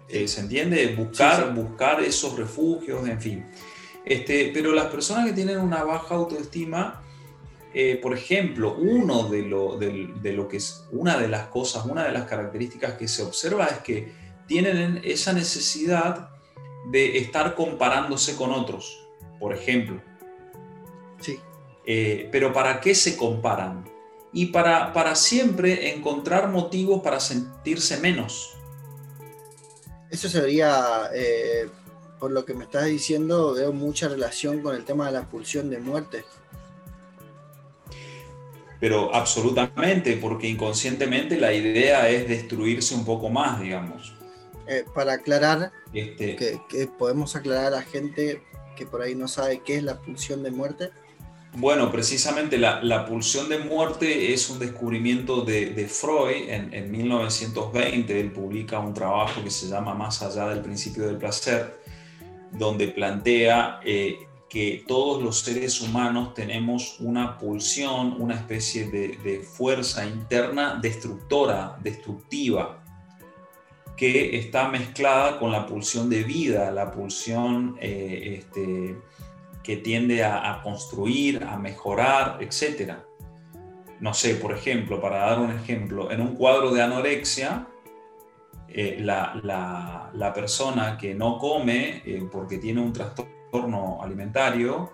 Eh, 0.08 0.26
¿Se 0.26 0.40
entiende? 0.40 0.94
Buscar, 0.96 1.54
buscar 1.54 2.02
esos 2.02 2.36
refugios, 2.36 3.08
en 3.08 3.20
fin. 3.20 3.46
Este, 4.04 4.50
pero 4.52 4.72
las 4.72 4.86
personas 4.86 5.26
que 5.26 5.32
tienen 5.32 5.60
una 5.60 5.84
baja 5.84 6.16
autoestima, 6.16 7.02
eh, 7.74 7.98
por 8.02 8.12
ejemplo, 8.12 8.74
uno 8.74 9.28
de 9.28 9.42
lo, 9.42 9.78
lo, 9.80 10.48
que 10.48 10.56
es 10.58 10.84
una 10.90 11.16
de 11.16 11.28
las 11.28 11.46
cosas, 11.46 11.86
una 11.86 12.04
de 12.04 12.12
las 12.12 12.28
características 12.28 12.94
que 12.94 13.08
se 13.08 13.22
observa 13.22 13.66
es 13.66 13.78
que 13.78 14.12
tienen 14.46 15.00
esa 15.04 15.32
necesidad 15.32 16.28
de 16.90 17.16
estar 17.18 17.54
comparándose 17.54 18.36
con 18.36 18.52
otros, 18.52 19.06
por 19.40 19.54
ejemplo. 19.54 20.02
Sí. 21.20 21.40
Eh, 21.86 22.28
pero 22.30 22.52
¿para 22.52 22.78
qué 22.78 22.94
se 22.94 23.16
comparan? 23.16 23.88
Y 24.34 24.46
para, 24.46 24.92
para 24.92 25.14
siempre 25.14 25.94
encontrar 25.94 26.48
motivos 26.50 27.02
para 27.02 27.20
sentirse 27.20 27.98
menos. 28.00 28.50
Eso 30.10 30.28
sería, 30.28 31.08
eh, 31.14 31.70
por 32.18 32.32
lo 32.32 32.44
que 32.44 32.52
me 32.52 32.64
estás 32.64 32.84
diciendo, 32.84 33.54
veo 33.54 33.72
mucha 33.72 34.08
relación 34.08 34.60
con 34.60 34.74
el 34.74 34.84
tema 34.84 35.06
de 35.06 35.12
la 35.12 35.28
pulsión 35.28 35.70
de 35.70 35.78
muerte 35.78 36.24
pero 38.82 39.14
absolutamente, 39.14 40.16
porque 40.16 40.48
inconscientemente 40.48 41.38
la 41.38 41.52
idea 41.52 42.08
es 42.08 42.26
destruirse 42.26 42.96
un 42.96 43.04
poco 43.04 43.30
más, 43.30 43.60
digamos. 43.60 44.12
Eh, 44.66 44.84
para 44.92 45.12
aclarar, 45.12 45.70
este, 45.94 46.34
que, 46.68 46.88
podemos 46.98 47.36
aclarar 47.36 47.66
a 47.66 47.76
la 47.76 47.82
gente 47.82 48.42
que 48.76 48.84
por 48.84 49.02
ahí 49.02 49.14
no 49.14 49.28
sabe 49.28 49.62
qué 49.64 49.76
es 49.76 49.84
la 49.84 50.00
pulsión 50.00 50.42
de 50.42 50.50
muerte. 50.50 50.90
Bueno, 51.54 51.92
precisamente 51.92 52.58
la, 52.58 53.06
pulsión 53.06 53.48
de 53.48 53.58
muerte 53.58 54.34
es 54.34 54.50
un 54.50 54.58
descubrimiento 54.58 55.42
de, 55.42 55.86
Freud 55.88 56.48
en, 56.48 56.74
en, 56.74 56.90
1920. 56.90 58.18
Él 58.18 58.32
publica 58.32 58.80
un 58.80 58.92
trabajo 58.92 59.44
que 59.44 59.50
se 59.52 59.68
llama 59.68 59.94
Más 59.94 60.22
allá 60.22 60.48
del 60.48 60.60
principio 60.60 61.06
del 61.06 61.18
placer, 61.18 61.78
donde 62.50 62.88
plantea 62.88 63.78
eh, 63.84 64.26
que 64.52 64.84
todos 64.86 65.22
los 65.22 65.40
seres 65.40 65.80
humanos 65.80 66.34
tenemos 66.34 67.00
una 67.00 67.38
pulsión, 67.38 68.20
una 68.20 68.34
especie 68.34 68.86
de, 68.90 69.40
fuerza 69.40 70.04
interna 70.04 70.78
destructora, 70.78 71.78
destructiva, 71.80 72.84
que 73.96 74.36
está 74.36 74.68
mezclada 74.68 75.38
con 75.38 75.52
la 75.52 75.64
pulsión 75.64 76.10
de 76.10 76.22
vida, 76.24 76.70
la 76.70 76.90
pulsión 76.90 77.78
eh, 77.80 78.40
este, 78.40 78.98
que 79.62 79.78
tiende 79.78 80.22
a, 80.22 80.60
construir, 80.62 81.42
a 81.44 81.56
mejorar, 81.56 82.36
etc. 82.42 82.96
No 84.00 84.12
sé, 84.12 84.34
por 84.34 84.52
ejemplo, 84.52 85.00
para 85.00 85.16
dar 85.30 85.38
un 85.40 85.50
ejemplo, 85.50 86.10
en 86.10 86.20
un 86.20 86.34
cuadro 86.34 86.72
de 86.72 86.82
anorexia, 86.82 87.68
eh, 88.68 88.98
la, 89.00 90.32
persona 90.34 90.98
que 90.98 91.14
no 91.14 91.38
come 91.38 92.02
eh, 92.04 92.28
porque 92.30 92.58
tiene 92.58 92.82
un 92.82 92.92
trastorno 92.92 93.41
alimentario 94.02 94.92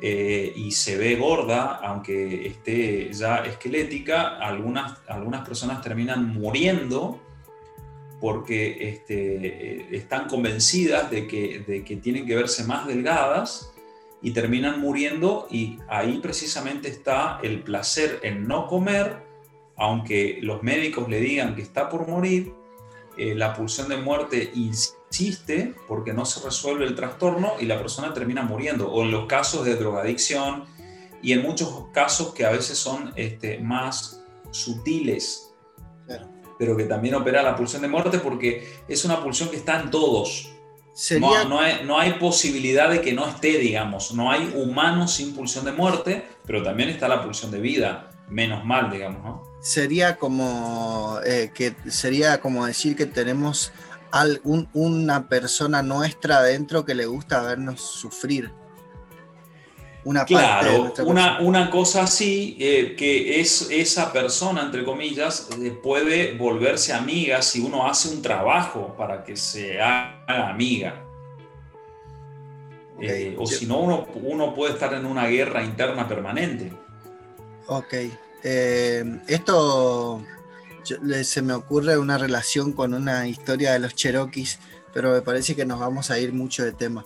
eh, 0.00 0.52
y 0.56 0.70
se 0.72 0.96
ve 0.96 1.16
gorda, 1.16 1.76
aunque 1.82 2.46
esté 2.46 3.12
ya 3.12 3.38
esquelética, 3.38 4.38
algunas, 4.38 4.98
algunas 5.08 5.46
personas 5.46 5.82
terminan 5.82 6.32
muriendo 6.32 7.20
porque 8.20 8.88
este, 8.88 9.46
eh, 9.46 9.86
están 9.92 10.26
convencidas 10.26 11.10
de 11.10 11.26
que, 11.26 11.64
de 11.66 11.84
que 11.84 11.96
tienen 11.96 12.26
que 12.26 12.34
verse 12.34 12.64
más 12.64 12.86
delgadas 12.86 13.72
y 14.22 14.32
terminan 14.32 14.80
muriendo 14.80 15.46
y 15.50 15.78
ahí 15.88 16.18
precisamente 16.22 16.88
está 16.88 17.38
el 17.42 17.62
placer 17.62 18.20
en 18.22 18.46
no 18.46 18.66
comer, 18.66 19.22
aunque 19.76 20.38
los 20.42 20.62
médicos 20.62 21.08
le 21.08 21.20
digan 21.20 21.54
que 21.54 21.62
está 21.62 21.88
por 21.88 22.06
morir, 22.08 22.52
eh, 23.16 23.34
la 23.34 23.54
pulsión 23.54 23.88
de 23.88 23.96
muerte 23.96 24.50
insiste 24.54 24.99
porque 25.88 26.12
no 26.12 26.24
se 26.24 26.40
resuelve 26.40 26.84
el 26.84 26.94
trastorno 26.94 27.54
y 27.60 27.66
la 27.66 27.78
persona 27.78 28.14
termina 28.14 28.42
muriendo. 28.42 28.90
O 28.90 29.02
en 29.02 29.10
los 29.10 29.26
casos 29.26 29.64
de 29.64 29.74
drogadicción 29.74 30.64
y 31.22 31.32
en 31.32 31.42
muchos 31.42 31.86
casos 31.92 32.32
que 32.32 32.46
a 32.46 32.50
veces 32.50 32.78
son 32.78 33.12
este, 33.16 33.58
más 33.58 34.22
sutiles, 34.50 35.52
pero 36.58 36.76
que 36.76 36.84
también 36.84 37.14
opera 37.14 37.42
la 37.42 37.56
pulsión 37.56 37.82
de 37.82 37.88
muerte 37.88 38.18
porque 38.18 38.68
es 38.86 39.04
una 39.04 39.22
pulsión 39.22 39.48
que 39.48 39.56
está 39.56 39.80
en 39.80 39.90
todos. 39.90 40.52
No, 41.18 41.44
no, 41.48 41.60
hay, 41.60 41.82
no, 41.84 41.98
hay, 41.98 42.14
posibilidad 42.14 42.90
de 42.90 43.00
que 43.00 43.12
no 43.12 43.26
esté, 43.26 43.58
digamos. 43.58 44.12
No 44.12 44.30
hay 44.30 44.52
humano 44.54 45.08
sin 45.08 45.34
pulsión 45.34 45.64
de 45.64 45.72
muerte, 45.72 46.24
pero 46.44 46.62
también 46.62 46.90
está 46.90 47.08
la 47.08 47.22
pulsión 47.22 47.50
de 47.50 47.60
vida. 47.60 48.10
menos 48.28 48.64
mal, 48.64 48.90
digamos, 48.90 49.24
¿no? 49.24 49.42
Sería 49.60 50.16
como, 50.16 51.18
eh, 51.24 51.52
que, 51.54 51.74
sería 51.88 52.40
como 52.40 52.66
decir 52.66 52.96
que 52.96 53.06
tenemos 53.06 53.72
algún, 54.12 54.68
una 54.72 55.28
persona 55.28 55.82
nuestra 55.82 56.38
adentro 56.38 56.84
que 56.84 56.94
le 56.94 57.06
gusta 57.06 57.42
vernos 57.42 57.80
sufrir. 57.80 58.52
Una 60.02 60.24
claro, 60.24 60.94
una, 61.04 61.40
una, 61.40 61.70
cosa 61.70 62.04
así, 62.04 62.56
eh, 62.58 62.94
que 62.96 63.38
es 63.38 63.68
esa 63.70 64.10
persona, 64.12 64.62
entre 64.62 64.82
comillas, 64.82 65.50
eh, 65.60 65.70
puede 65.70 66.38
volverse 66.38 66.94
amiga 66.94 67.42
si 67.42 67.60
uno 67.60 67.86
hace 67.86 68.08
un 68.08 68.22
trabajo 68.22 68.94
para 68.96 69.22
que 69.24 69.36
se 69.36 69.78
haga 69.78 70.48
amiga. 70.48 71.04
o 73.36 73.46
si 73.46 73.66
no, 73.66 73.80
uno, 73.80 74.06
uno 74.22 74.54
puede 74.54 74.72
estar 74.72 74.94
en 74.94 75.04
una 75.04 75.26
guerra 75.26 75.62
interna 75.62 76.08
permanente. 76.08 76.72
Ok. 77.66 77.94
Eh, 78.42 79.04
se 81.24 81.42
me 81.42 81.52
ocurre 81.52 81.98
una 81.98 82.18
relación 82.18 82.72
con 82.72 82.94
una 82.94 83.26
historia 83.26 83.72
de 83.72 83.78
los 83.78 83.94
Cherokees, 83.94 84.58
pero 84.92 85.12
me 85.12 85.22
parece 85.22 85.54
que 85.54 85.64
nos 85.64 85.80
vamos 85.80 86.10
a 86.10 86.18
ir 86.18 86.32
mucho 86.32 86.64
de 86.64 86.72
tema. 86.72 87.04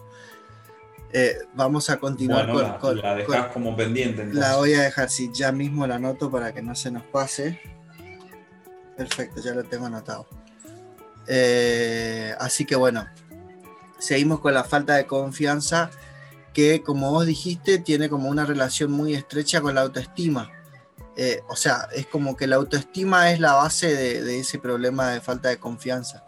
Eh, 1.12 1.38
vamos 1.54 1.90
a 1.90 1.98
continuar 1.98 2.50
con, 2.80 3.00
la, 3.00 3.14
dejas 3.14 3.46
como 3.52 3.76
pendiente. 3.76 4.26
La 4.32 4.56
voy 4.56 4.74
a 4.74 4.82
dejar, 4.82 5.08
sí, 5.10 5.30
ya 5.32 5.52
mismo 5.52 5.86
la 5.86 5.94
anoto 5.94 6.28
para 6.28 6.52
que 6.52 6.60
no 6.60 6.74
se 6.74 6.90
nos 6.90 7.04
pase. 7.04 7.60
Perfecto, 8.96 9.40
ya 9.40 9.54
lo 9.54 9.62
tengo 9.62 9.86
anotado. 9.86 10.26
Eh, 11.28 12.34
así 12.40 12.64
que 12.64 12.74
bueno, 12.74 13.06
seguimos 13.98 14.40
con 14.40 14.54
la 14.54 14.64
falta 14.64 14.96
de 14.96 15.06
confianza 15.06 15.90
que, 16.52 16.82
como 16.82 17.10
vos 17.10 17.26
dijiste, 17.26 17.78
tiene 17.78 18.08
como 18.08 18.28
una 18.28 18.44
relación 18.44 18.90
muy 18.90 19.14
estrecha 19.14 19.60
con 19.60 19.74
la 19.74 19.82
autoestima. 19.82 20.50
Eh, 21.16 21.42
o 21.48 21.54
sea, 21.54 21.88
es 21.94 22.06
como 22.06 22.36
que 22.36 22.46
la 22.46 22.56
autoestima 22.56 23.30
es 23.30 23.38
la 23.38 23.54
base 23.54 23.94
de, 23.94 24.40
ese 24.40 24.58
problema 24.58 25.12
de 25.12 25.20
falta 25.20 25.48
de 25.48 25.58
confianza. 25.58 26.24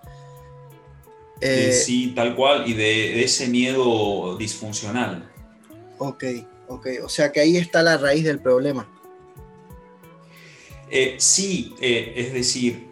Eh, 1.40 1.72
sí, 1.72 2.12
tal 2.14 2.34
cual, 2.36 2.66
y 2.66 2.74
de, 2.74 3.24
ese 3.24 3.48
miedo 3.48 4.36
disfuncional. 4.38 5.28
Ok, 5.98 6.24
ok, 6.68 6.86
o 7.04 7.08
sea 7.08 7.32
que 7.32 7.40
ahí 7.40 7.56
está 7.56 7.82
la 7.82 7.96
raíz 7.96 8.24
del 8.24 8.38
problema. 8.38 8.88
Eh, 10.88 11.16
sí, 11.18 11.74
es 11.80 12.32
decir, 12.32 12.86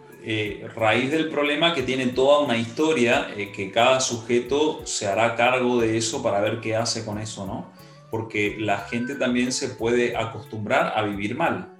raíz 0.75 1.11
del 1.11 1.29
problema 1.29 1.73
que 1.73 1.81
tiene 1.81 2.07
toda 2.07 2.39
una 2.39 2.57
historia, 2.57 3.33
que 3.53 3.71
cada 3.71 4.01
sujeto 4.01 4.85
se 4.85 5.07
hará 5.07 5.35
cargo 5.35 5.79
de 5.79 5.97
eso 5.97 6.21
para 6.21 6.41
ver 6.41 6.59
qué 6.59 6.75
hace 6.75 7.05
con 7.05 7.19
eso, 7.19 7.45
¿no? 7.45 7.71
Porque 8.11 8.57
la 8.59 8.79
gente 8.79 9.15
también 9.15 9.53
se 9.53 9.69
puede 9.69 10.17
acostumbrar 10.17 10.93
a 10.95 11.03
vivir 11.03 11.35
mal 11.35 11.74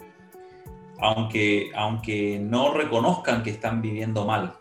aunque, 1.05 1.71
aunque 1.75 2.39
no 2.39 2.73
reconozcan 2.73 3.43
que 3.43 3.51
están 3.51 3.81
viviendo 3.81 4.25
mal. 4.25 4.57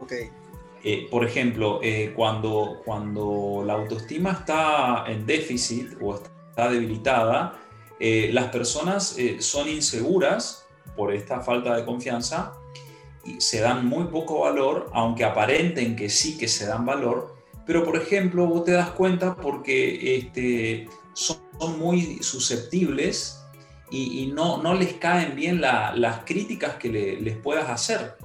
Okay. 0.00 0.30
Eh, 0.84 1.08
por 1.10 1.24
ejemplo, 1.24 1.80
eh, 1.82 2.12
cuando, 2.14 2.80
cuando 2.84 3.64
la 3.66 3.72
autoestima 3.72 4.32
está 4.32 5.04
en 5.08 5.26
déficit 5.26 5.94
o 6.00 6.14
está 6.14 6.70
debilitada, 6.70 7.58
eh, 7.98 8.30
las 8.32 8.50
personas 8.50 9.16
son 9.40 9.68
inseguras 9.68 10.66
por 10.96 11.12
esta 11.12 11.40
falta 11.40 11.74
de 11.74 11.84
confianza 11.84 12.52
y 13.24 13.40
se 13.40 13.60
dan 13.60 13.86
muy 13.86 14.04
poco 14.04 14.40
valor, 14.40 14.90
aunque 14.92 15.24
aparenten 15.24 15.96
que 15.96 16.08
sí 16.08 16.38
que 16.38 16.46
se 16.46 16.66
dan 16.66 16.86
valor, 16.86 17.34
pero 17.66 17.82
por 17.82 17.96
ejemplo 17.96 18.46
vos 18.46 18.64
te 18.64 18.72
das 18.72 18.90
cuenta 18.90 19.34
porque 19.34 20.18
este, 20.18 20.88
son, 21.14 21.38
son 21.58 21.78
muy 21.80 22.22
susceptibles 22.22 23.45
y, 23.90 24.26
no, 24.34 24.62
no, 24.62 24.74
les 24.74 24.94
caen 24.94 25.36
bien 25.36 25.60
las 25.60 26.24
críticas 26.24 26.74
que 26.74 26.88
les 27.20 27.36
puedas 27.36 27.70
hacer. 27.70 28.16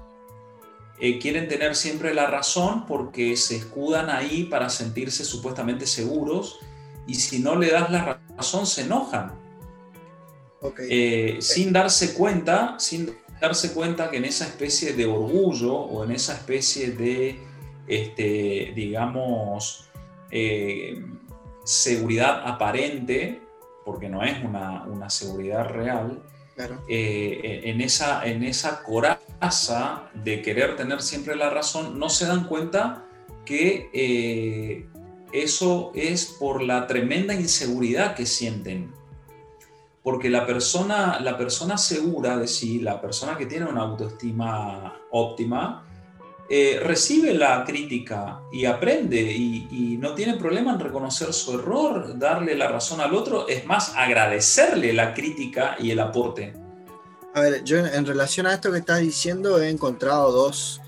Eh, 1.00 1.18
quieren 1.18 1.48
tener 1.48 1.75
siempre 1.75 2.13
la 2.13 2.27
razón 2.27 2.86
porque 2.86 3.36
se 3.36 3.56
escudan 3.56 4.10
ahí 4.10 4.44
para 4.44 4.70
sentirse 4.70 5.26
supuestamente 5.26 5.88
seguros 5.88 6.60
y 7.08 7.15
si 7.15 7.39
no 7.39 7.56
le 7.56 7.71
das 7.71 7.89
la 7.89 8.21
razón 8.38 8.67
se 8.67 8.82
enojan. 8.82 9.34
Eh, 10.78 11.38
sin 11.41 11.74
darse 11.74 12.13
cuenta, 12.13 12.76
sin 12.78 13.15
darse 13.39 13.74
cuenta 13.74 14.12
que 14.12 14.17
en 14.17 14.26
esa 14.26 14.45
especie 14.45 14.93
de 14.93 15.08
orgullo 15.08 15.74
o 15.74 16.04
en 16.04 16.12
esa 16.12 16.34
especie 16.34 16.91
de, 16.91 17.39
este, 17.88 18.71
digamos, 18.76 19.89
eh, 20.30 21.04
seguridad 21.63 22.47
aparente, 22.47 23.41
porque 23.91 24.08
no 24.08 24.23
es 24.23 24.41
una, 24.41 25.10
seguridad 25.10 25.67
real, 25.67 26.23
eh, 26.88 27.62
en, 27.65 27.82
esa, 27.82 28.25
en 28.25 28.41
esa 28.41 28.84
coraza 28.84 30.04
de 30.13 30.41
querer 30.41 30.77
tener 30.77 31.01
siempre 31.01 31.36
la 31.36 31.49
razón, 31.49 31.99
no 31.99 32.08
se 32.08 32.25
dan 32.25 32.45
cuenta 32.45 33.04
que 33.43 33.89
eh, 33.93 34.88
eso 35.34 35.91
es 35.93 36.38
por 36.39 36.63
la 36.63 36.88
tremenda 36.88 37.34
inseguridad 37.34 38.15
que 38.15 38.25
sienten. 38.25 38.93
Porque 40.04 40.30
la 40.30 40.47
persona, 40.47 41.19
la 41.19 41.38
persona 41.38 41.77
segura 41.77 42.38
de 42.38 42.47
sí, 42.47 42.80
la 42.80 43.01
persona 43.01 43.38
que 43.38 43.45
tiene 43.45 43.65
una 43.65 43.82
autoestima 43.82 45.01
óptima, 45.12 45.86
eh, 46.54 46.82
recibe 46.84 47.34
la 47.34 47.64
crítica 47.64 48.42
y 48.52 48.66
aprende 48.66 49.22
y, 49.22 49.98
no 50.02 50.14
tiene 50.16 50.34
problema 50.34 50.74
en 50.74 50.82
reconocer 50.82 51.32
su 51.32 51.58
error, 51.58 52.20
darle 52.20 52.56
la 52.56 52.68
razón 52.68 53.00
al 53.00 53.14
otro, 53.14 53.48
es 53.48 53.66
más, 53.66 53.94
agradecerle 53.96 54.92
la 54.92 55.14
crítica 55.14 55.78
y 55.80 55.92
el 55.92 56.00
aporte. 56.00 56.54
A 57.34 57.40
ver, 57.40 57.64
yo 57.64 57.78
en, 57.78 58.06
relación 58.06 58.48
a 58.48 58.54
esto 58.54 58.70
que 58.70 58.80
estás 58.80 59.00
diciendo 59.00 59.62
he 59.62 59.70
encontrado 59.70 60.30
dos, 60.34 60.82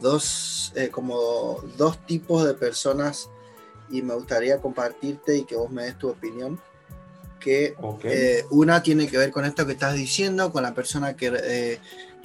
dos, 0.00 0.72
eh, 0.74 0.88
como 0.88 1.62
dos 1.76 1.98
tipos 2.06 2.46
de 2.46 2.54
personas 2.54 3.28
y 3.90 4.00
me 4.00 4.14
gustaría 4.14 4.58
compartirte 4.58 5.36
y 5.36 5.44
que 5.44 5.56
vos 5.56 5.70
me 5.70 5.82
des 5.82 5.98
tu 5.98 6.08
opinión. 6.08 6.58
Que 7.40 7.74
eh, 8.04 8.44
una 8.50 8.82
tiene 8.82 9.06
que 9.06 9.18
ver 9.18 9.30
con 9.30 9.44
esto 9.44 9.66
que 9.66 9.72
estás 9.72 9.94
diciendo, 9.94 10.50
con 10.50 10.62
la 10.62 10.72
persona 10.72 11.14
que 11.14 11.78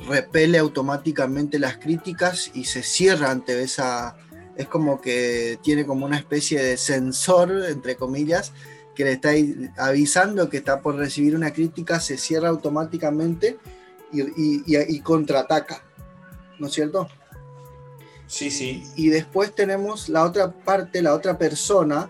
repele 0.08 0.58
automáticamente 0.58 1.60
las 1.60 1.78
críticas 1.78 2.52
y 2.54 2.66
se 2.66 2.84
cierra 2.84 3.32
ante 3.32 3.62
esa... 3.62 4.18
Es 4.58 4.68
como 4.68 5.02
que 5.02 5.60
tiene 5.62 5.86
como 5.86 6.06
una 6.06 6.18
especie 6.18 6.62
de 6.62 6.78
sensor, 6.78 7.52
entre 7.68 7.98
comillas, 7.98 8.54
que 8.96 9.04
le 9.04 9.12
está 9.12 9.32
avisando 9.78 10.50
que 10.50 10.58
está 10.58 10.82
por 10.82 10.96
recibir 10.96 11.36
una 11.36 11.52
crítica, 11.52 12.00
se 12.00 12.18
cierra 12.18 12.50
automáticamente 12.50 13.58
y, 14.14 15.00
contraataca, 15.02 15.84
¿no 16.58 16.68
es 16.68 16.74
cierto? 16.74 17.10
Sí, 18.28 18.50
sí. 18.50 18.84
Y 18.96 19.10
después 19.10 19.54
tenemos 19.54 20.10
la 20.10 20.24
otra 20.24 20.52
parte, 20.52 21.02
la 21.02 21.14
otra 21.14 21.38
persona 21.38 22.10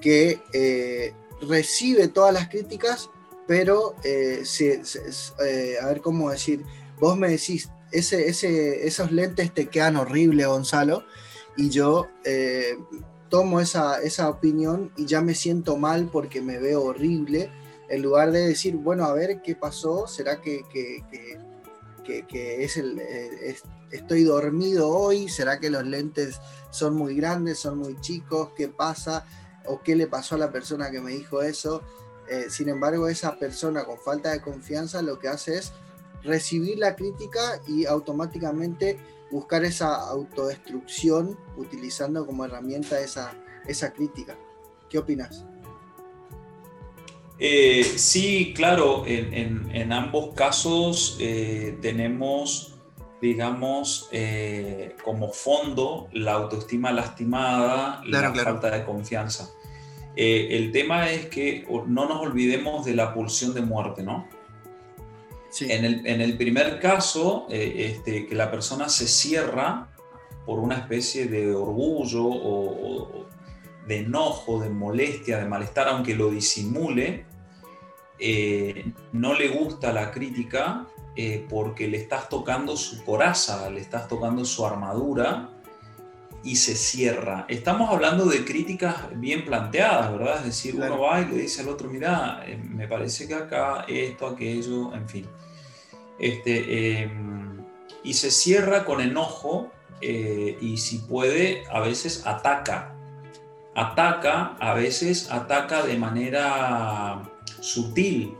que 0.00 0.40
eh, 0.52 1.14
recibe 1.40 2.08
todas 2.08 2.34
las 2.34 2.48
críticas, 2.48 3.10
pero 3.46 3.94
eh, 4.02 4.42
eh, 4.60 5.76
a 5.80 5.86
ver 5.86 6.00
cómo 6.00 6.30
decir, 6.30 6.64
vos 7.00 7.16
me 7.16 7.28
decís, 7.28 7.70
ese, 7.90 8.86
esos 8.86 9.12
lentes 9.12 9.52
te 9.52 9.66
quedan 9.66 9.96
horribles, 9.96 10.46
Gonzalo, 10.46 11.04
y 11.56 11.70
yo 11.70 12.08
eh, 12.24 12.76
tomo 13.28 13.60
esa, 13.60 14.00
esa 14.02 14.28
opinión 14.28 14.92
y 14.96 15.06
ya 15.06 15.20
me 15.20 15.34
siento 15.34 15.76
mal 15.76 16.08
porque 16.10 16.40
me 16.40 16.58
veo 16.58 16.82
horrible, 16.82 17.50
en 17.88 18.02
lugar 18.02 18.32
de 18.32 18.46
decir, 18.46 18.76
bueno, 18.76 19.04
a 19.04 19.12
ver 19.12 19.42
qué 19.42 19.54
pasó, 19.54 20.06
será 20.06 20.40
que, 20.40 20.62
que, 20.72 21.04
que, 22.26 22.64
es 22.64 22.76
el, 22.76 22.98
eh, 22.98 23.56
estoy 23.90 24.24
dormido 24.24 24.88
hoy, 24.88 25.28
será 25.28 25.60
que 25.60 25.70
los 25.70 25.84
lentes 25.84 26.40
son 26.70 26.96
muy 26.96 27.14
grandes, 27.14 27.58
son 27.58 27.78
muy 27.78 28.00
chicos, 28.00 28.50
qué 28.56 28.68
pasa, 28.68 29.24
o 29.66 29.80
qué 29.82 29.94
le 29.94 30.06
pasó 30.06 30.34
a 30.34 30.38
la 30.38 30.50
persona 30.50 30.90
que 30.90 31.00
me 31.00 31.12
dijo 31.12 31.42
eso. 31.42 31.82
Eh, 32.28 32.46
sin 32.48 32.68
embargo, 32.68 33.08
esa 33.08 33.38
persona 33.38 33.84
con 33.84 33.98
falta 33.98 34.32
de 34.32 34.40
confianza 34.40 35.02
lo 35.02 35.18
que 35.18 35.28
hace 35.28 35.58
es 35.58 35.72
recibir 36.24 36.78
la 36.78 36.96
crítica 36.96 37.60
y 37.68 37.86
automáticamente 37.86 38.98
buscar 39.30 39.64
esa 39.64 39.94
autodestrucción 40.08 41.36
utilizando 41.56 42.26
como 42.26 42.44
herramienta 42.44 43.00
esa, 43.00 43.34
esa 43.66 43.92
crítica. 43.92 44.36
¿Qué 44.88 44.98
opinas? 44.98 45.44
Eh, 47.38 47.82
sí, 47.96 48.54
claro, 48.54 49.04
en, 49.06 49.92
ambos 49.92 50.34
casos 50.34 51.16
eh, 51.20 51.76
tenemos, 51.82 52.76
digamos, 53.20 54.08
eh, 54.12 54.94
como 55.02 55.30
fondo 55.30 56.08
la 56.12 56.34
autoestima 56.34 56.92
lastimada, 56.92 58.02
la 58.06 58.32
falta 58.32 58.70
de 58.70 58.84
confianza. 58.84 59.50
el 60.16 60.70
tema 60.70 61.10
es 61.10 61.26
que 61.26 61.66
no 61.88 62.08
nos 62.08 62.20
olvidemos 62.20 62.84
de 62.84 62.94
la 62.94 63.12
pulsión 63.12 63.52
de 63.52 63.62
muerte, 63.62 64.04
¿no? 64.04 64.28
En, 65.60 66.20
el, 66.20 66.36
primer 66.36 66.80
caso, 66.80 67.46
eh, 67.48 67.92
este, 67.92 68.26
que 68.26 68.34
la 68.34 68.50
persona 68.50 68.88
se 68.88 69.06
cierra 69.06 69.88
por 70.44 70.58
una 70.58 70.76
especie 70.76 71.26
de 71.26 71.54
orgullo 71.54 72.24
o, 72.26 73.26
de 73.86 73.98
enojo, 73.98 74.60
de 74.60 74.70
molestia, 74.70 75.38
de 75.38 75.46
malestar, 75.46 75.88
aunque 75.88 76.14
lo 76.14 76.30
disimule, 76.30 77.26
eh, 78.18 78.92
no 79.12 79.34
le 79.34 79.48
gusta 79.48 79.92
la 79.92 80.10
crítica 80.10 80.86
eh, 81.16 81.46
porque 81.48 81.86
le 81.88 81.98
estás 81.98 82.28
tocando 82.28 82.76
su 82.76 83.04
coraza, 83.04 83.68
le 83.70 83.80
estás 83.80 84.08
tocando 84.08 84.44
su 84.44 84.66
armadura 84.66 85.50
y 86.42 86.56
se 86.56 86.74
cierra. 86.74 87.46
Estamos 87.48 87.90
hablando 87.90 88.26
de 88.26 88.44
críticas 88.44 88.96
bien 89.14 89.44
planteadas, 89.44 90.12
¿verdad? 90.12 90.38
Es 90.38 90.44
decir, 90.44 90.74
uno 90.76 91.00
va 91.00 91.20
y 91.20 91.26
le 91.26 91.36
dice 91.36 91.62
al 91.62 91.68
otro, 91.68 91.88
mira, 91.88 92.44
me 92.70 92.88
parece 92.88 93.28
que 93.28 93.34
acá 93.34 93.84
esto, 93.88 94.26
aquello, 94.26 94.92
en 94.94 95.08
fin. 95.08 95.26
Este, 96.24 97.02
em, 97.02 97.64
y 98.02 98.14
se 98.14 98.30
cierra 98.30 98.84
con 98.84 99.00
enojo 99.00 99.70
y 100.00 100.76
si 100.76 100.98
puede, 100.98 101.64
a 101.70 101.80
veces 101.80 102.26
ataca. 102.26 102.94
Ataca, 103.74 104.56
a 104.60 104.74
veces 104.74 105.30
ataca 105.30 105.82
de 105.82 105.96
manera 105.96 107.22
sutil. 107.60 108.36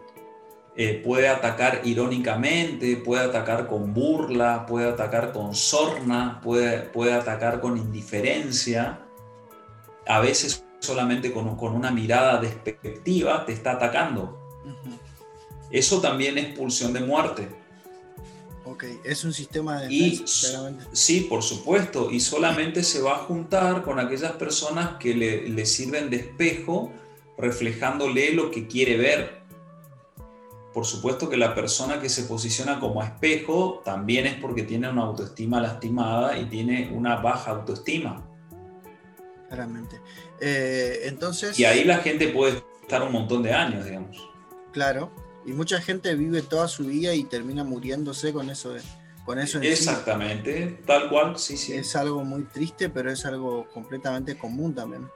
Eh, 0.76 1.00
puede 1.04 1.28
atacar 1.28 1.82
irónicamente, 1.84 2.96
puede 2.96 3.24
atacar 3.24 3.68
con 3.68 3.94
burla, 3.94 4.66
puede 4.66 4.88
atacar 4.88 5.32
con 5.32 5.54
sorna, 5.54 6.40
puede, 6.42 6.80
puede 6.80 7.12
atacar 7.12 7.60
con 7.60 7.76
indiferencia, 7.76 8.98
a 10.06 10.20
veces 10.20 10.64
solamente 10.80 11.32
con, 11.32 11.56
con 11.56 11.74
una 11.74 11.90
mirada 11.90 12.40
despectiva 12.40 13.44
te 13.46 13.52
está 13.52 13.72
atacando. 13.72 14.40
Eso 15.70 16.00
también 16.00 16.38
es 16.38 16.56
pulsión 16.56 16.92
de 16.92 17.00
muerte. 17.00 17.63
Ok, 18.66 18.84
es 19.04 19.24
un 19.24 19.34
sistema 19.34 19.80
de 19.80 19.88
defensa, 19.88 20.72
Sí, 20.92 21.26
por 21.28 21.42
supuesto, 21.42 22.10
y 22.10 22.20
solamente 22.20 22.82
se 22.82 23.02
va 23.02 23.16
a 23.16 23.18
juntar 23.18 23.82
con 23.82 23.98
aquellas 23.98 24.32
personas 24.32 24.96
que 24.98 25.14
le, 25.14 25.48
le 25.48 25.66
sirven 25.66 26.08
de 26.08 26.16
espejo 26.16 26.90
reflejándole 27.36 28.32
lo 28.32 28.50
que 28.50 28.66
quiere 28.66 28.96
ver. 28.96 29.42
Por 30.72 30.86
supuesto 30.86 31.28
que 31.28 31.36
la 31.36 31.54
persona 31.54 32.00
que 32.00 32.08
se 32.08 32.24
posiciona 32.24 32.80
como 32.80 33.02
espejo 33.02 33.82
también 33.84 34.26
es 34.26 34.34
porque 34.40 34.62
tiene 34.62 34.88
una 34.88 35.02
autoestima 35.02 35.60
lastimada 35.60 36.38
y 36.38 36.46
tiene 36.46 36.90
una 36.92 37.16
baja 37.16 37.52
autoestima. 37.52 38.26
Claramente. 39.48 40.00
Eh, 40.40 41.02
entonces... 41.04 41.58
Y 41.58 41.64
ahí 41.64 41.84
la 41.84 41.98
gente 41.98 42.28
puede 42.28 42.64
estar 42.82 43.02
un 43.02 43.12
montón 43.12 43.42
de 43.42 43.52
años, 43.52 43.84
digamos. 43.84 44.28
Claro. 44.72 45.12
Y 45.46 45.52
mucha 45.52 45.80
gente 45.80 46.14
vive 46.14 46.42
toda 46.42 46.68
su 46.68 46.84
vida 46.84 47.14
y 47.14 47.24
termina 47.24 47.64
muriéndose 47.64 48.32
con 48.32 48.50
eso. 48.50 48.74
con 49.24 49.38
eso 49.38 49.60
Exactamente, 49.60 50.80
tal 50.86 51.08
cual, 51.08 51.38
sí, 51.38 51.56
sí. 51.56 51.74
Es 51.74 51.94
algo 51.96 52.24
muy 52.24 52.44
triste, 52.44 52.88
pero 52.88 53.10
es 53.10 53.24
algo 53.26 53.66
completamente 53.72 54.36
común 54.38 54.74
también 54.74 55.08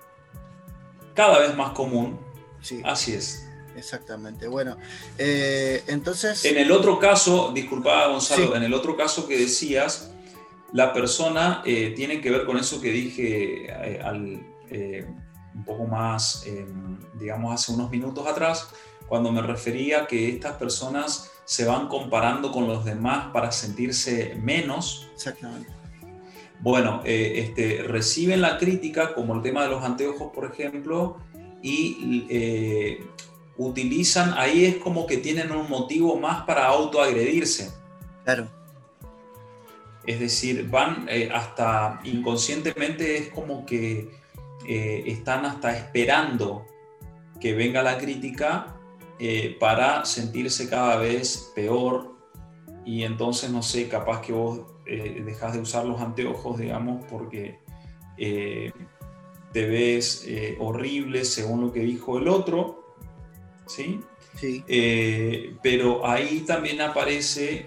cada 1.19 1.41
vez 1.41 1.57
más 1.57 1.73
común. 1.73 2.17
Sí. 2.61 2.81
Así 2.85 3.13
es. 3.13 3.45
Exactamente. 3.77 4.47
Bueno, 4.47 4.77
eh, 5.19 5.83
entonces... 5.89 6.45
En 6.45 6.57
el 6.59 6.71
otro 6.71 7.01
caso, 7.01 7.51
disculpa 7.53 8.07
Gonzalo, 8.07 8.55
en 8.55 8.63
el 8.63 8.73
otro 8.73 8.97
caso 8.97 9.27
que 9.27 9.37
decías, 9.37 10.13
la 10.73 10.93
persona 10.93 11.65
eh, 11.67 11.93
tiene 11.97 12.21
que 12.21 12.31
ver 12.31 12.47
con 12.47 12.57
eso 12.57 12.81
que 12.81 12.93
dije 12.93 13.67
eh, 13.67 14.01
al, 14.01 14.47
un 15.55 15.65
poco 15.65 15.87
más, 15.87 16.45
digamos, 17.15 17.53
hace 17.53 17.73
unos 17.73 17.91
minutos 17.91 18.25
atrás, 18.25 18.69
cuando 19.09 19.33
me 19.33 19.43
refería 19.43 20.07
que 20.07 20.29
estas 20.29 20.55
personas 20.55 21.33
se 21.45 21.65
van 21.65 21.89
comparando 21.89 22.53
con 22.53 22.69
los 22.69 22.85
demás 22.85 23.29
para 23.33 23.51
sentirse 23.51 24.37
menos. 24.43 25.09
Exactamente. 25.15 25.71
Bueno, 26.61 27.01
eh, 27.05 27.35
este, 27.37 27.85
reciben 27.85 28.43
la 28.43 28.59
crítica, 28.59 29.15
como 29.15 29.35
el 29.35 29.43
tema 29.43 29.63
de 29.63 29.71
los 29.71 29.83
anteojos, 29.83 30.31
por 30.35 30.45
ejemplo, 30.45 31.17
y 31.63 32.27
eh, 32.29 33.07
utilizan, 33.57 34.35
ahí 34.37 34.67
es 34.67 34.77
como 34.77 35.07
que 35.07 35.17
tienen 35.17 35.51
un 35.53 35.71
motivo 35.71 36.19
más 36.19 36.45
para 36.45 36.67
autoagredirse. 36.67 37.73
Claro. 38.25 38.49
Es 40.05 40.21
decir, 40.21 40.69
van 40.69 41.07
eh, 41.09 41.31
hasta 41.33 42.01
inconscientemente, 42.05 43.17
es 43.17 43.29
como 43.29 43.65
que 43.65 44.19
están 44.67 45.47
hasta 45.47 45.75
esperando 45.75 46.67
que 47.41 47.55
venga 47.55 47.83
la 47.83 47.97
crítica 47.97 48.78
para 49.59 50.05
sentirse 50.05 50.69
cada 50.69 50.97
vez 50.97 51.51
peor 51.55 52.19
y 52.89 53.05
entonces, 53.05 53.51
no 53.51 53.63
sé, 53.63 53.87
capaz 53.87 54.23
que 54.23 54.33
vos 54.33 54.61
eh, 54.87 55.23
dejas 55.23 55.53
de 55.53 55.59
usar 55.59 55.85
los 55.85 56.01
anteojos, 56.01 56.59
digamos, 56.59 57.05
porque 57.11 57.59
eh, 58.17 58.73
te 59.53 59.67
ves 59.67 60.25
eh, 60.27 60.57
horrible 60.59 61.27
según 61.27 61.61
lo 61.61 61.71
que 61.71 61.81
dijo 61.81 62.17
el 62.17 62.29
otro, 62.29 62.97
¿sí? 63.67 64.01
Sí. 64.35 64.65
pero 65.63 66.07
ahí 66.07 66.45
también 66.47 66.81
aparece 66.81 67.67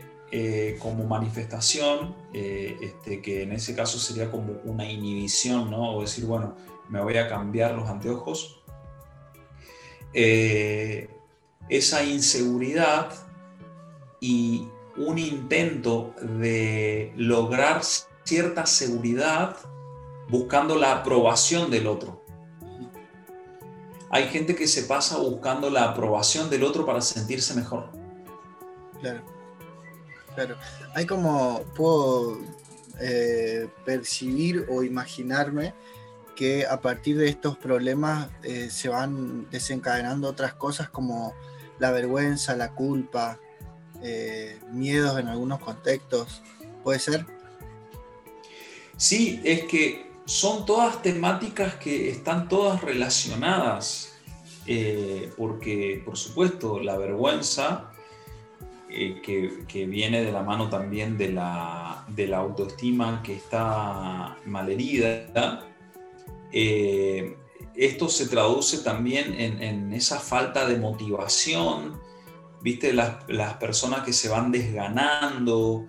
como 0.80 1.04
manifestación, 1.04 2.16
este, 2.34 3.22
que 3.22 3.44
en 3.44 3.52
ese 3.52 3.76
caso 3.76 4.00
sería 4.00 4.32
como 4.32 4.54
una 4.64 4.90
inhibición, 4.90 5.70
¿no? 5.70 5.98
O 5.98 6.02
decir, 6.02 6.26
bueno, 6.26 6.56
me 6.90 7.00
voy 7.00 7.18
a 7.18 7.28
cambiar 7.28 7.76
los 7.76 7.88
anteojos. 7.90 8.64
Esa 11.72 12.04
inseguridad 12.04 13.14
y 14.20 14.68
un 14.98 15.18
intento 15.18 16.14
de 16.22 17.14
lograr 17.16 17.82
cierta 18.26 18.66
seguridad 18.66 19.56
buscando 20.28 20.76
la 20.76 20.92
aprobación 20.92 21.72
del 21.72 21.88
otro. 21.88 22.22
Hay 24.10 24.28
gente 24.28 24.54
que 24.54 24.68
se 24.68 24.84
pasa 24.84 25.18
buscando 25.18 25.70
la 25.70 25.86
aprobación 25.86 26.50
del 26.50 26.64
otro 26.64 26.86
para 26.86 27.00
sentirse 27.00 27.54
mejor. 27.54 27.90
Claro, 29.00 29.22
claro. 30.36 30.58
Hay 30.94 31.06
como, 31.06 31.64
puedo 31.74 32.38
eh, 33.00 33.70
percibir 33.86 34.68
o 34.70 34.84
imaginarme 34.84 35.74
que 36.36 36.66
a 36.66 36.82
partir 36.82 37.18
de 37.18 37.30
estos 37.30 37.58
problemas 37.58 38.28
eh, 38.44 38.70
se 38.70 38.90
van 38.90 39.50
desencadenando 39.50 40.28
otras 40.28 40.54
cosas 40.54 40.90
como 40.90 41.34
la 41.82 41.92
vergüenza, 41.92 42.56
la 42.56 42.74
culpa, 42.74 43.40
eh, 44.04 44.60
miedos 44.72 45.20
en 45.20 45.28
algunos 45.28 45.60
contextos. 45.60 46.44
¿Puede 46.84 47.00
ser? 47.00 47.26
Sí, 48.96 49.42
es 49.44 49.64
que 49.64 50.12
son 50.26 50.66
todas 50.68 51.02
temáticas 51.02 51.76
que 51.76 52.12
están 52.12 52.48
todas 52.48 52.82
relacionadas, 52.82 54.14
eh, 54.68 55.34
porque 55.36 56.04
por 56.06 56.18
supuesto 56.18 56.80
la 56.80 56.98
vergüenza, 57.00 57.92
eh, 58.88 59.20
que, 59.24 59.86
viene 59.88 60.24
de 60.24 60.32
la 60.32 60.44
mano 60.44 60.70
también 60.70 61.18
de 61.18 61.32
la, 61.32 62.06
de 62.10 62.28
la 62.28 62.38
autoestima 62.38 63.24
que 63.24 63.34
está 63.38 64.38
malherida, 64.46 65.66
esto 67.76 68.10
se 68.10 68.28
traduce 68.28 68.80
también 68.80 69.34
en, 69.40 69.94
esa 69.94 70.20
falta 70.20 70.66
de 70.66 70.78
motivación, 70.78 72.00
viste, 72.62 72.94
las, 72.94 73.54
personas 73.60 74.04
que 74.04 74.14
se 74.14 74.30
van 74.30 74.52
desganando, 74.52 75.88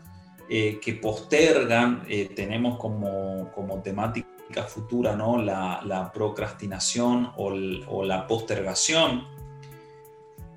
eh, 0.48 0.78
que 0.82 0.94
postergan, 0.94 2.04
eh, 2.08 2.30
tenemos 2.34 2.78
como, 2.78 3.80
temática 3.82 4.64
futura 4.64 5.16
¿no? 5.16 5.38
la, 5.38 6.10
procrastinación 6.14 7.32
o, 7.36 8.04
la 8.04 8.26
postergación. 8.26 9.26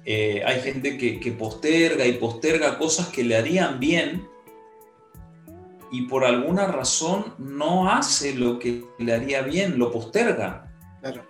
Eh, 0.05 0.43
hay 0.45 0.61
gente 0.61 0.97
que, 0.97 1.31
posterga 1.31 2.05
y 2.05 2.13
posterga 2.13 2.77
cosas 2.77 3.07
que 3.07 3.23
le 3.23 3.35
harían 3.35 3.79
bien 3.79 4.27
y 5.91 6.03
por 6.03 6.25
alguna 6.25 6.67
razón 6.67 7.33
no 7.37 7.89
hace 7.89 8.35
lo 8.35 8.59
que 8.59 8.83
le 8.99 9.13
haría 9.13 9.41
bien, 9.41 9.79
lo 9.79 9.91
posterga. 9.91 10.64
Claro. 11.05 11.21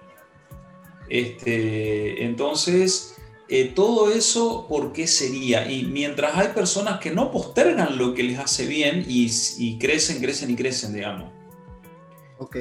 Este, 1.10 2.24
entonces, 2.24 3.18
eh, 3.50 3.74
todo 3.76 4.10
eso, 4.10 4.68
¿por 4.70 4.94
qué 4.94 5.06
sería? 5.06 5.70
Y 5.70 5.84
mientras 5.84 6.38
hay 6.38 6.48
personas 6.50 7.02
que 7.02 7.12
no 7.12 7.30
postergan 7.30 7.98
lo 7.98 8.14
que 8.14 8.24
les 8.24 8.40
hace 8.40 8.66
bien 8.68 9.04
y, 9.06 9.78
crecen, 9.78 10.22
crecen 10.22 10.52
y 10.52 10.56
crecen, 10.56 10.94
digamos. 10.94 11.30
Ok. 12.38 12.56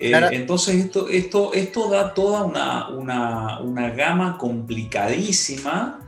Eh, 0.00 0.12
entonces 0.32 0.76
esto, 0.76 1.08
esto, 1.08 1.54
esto 1.54 1.88
da 1.90 2.12
toda 2.12 2.42
una, 2.44 3.60
una, 3.60 3.90
gama 3.90 4.36
complicadísima 4.36 6.00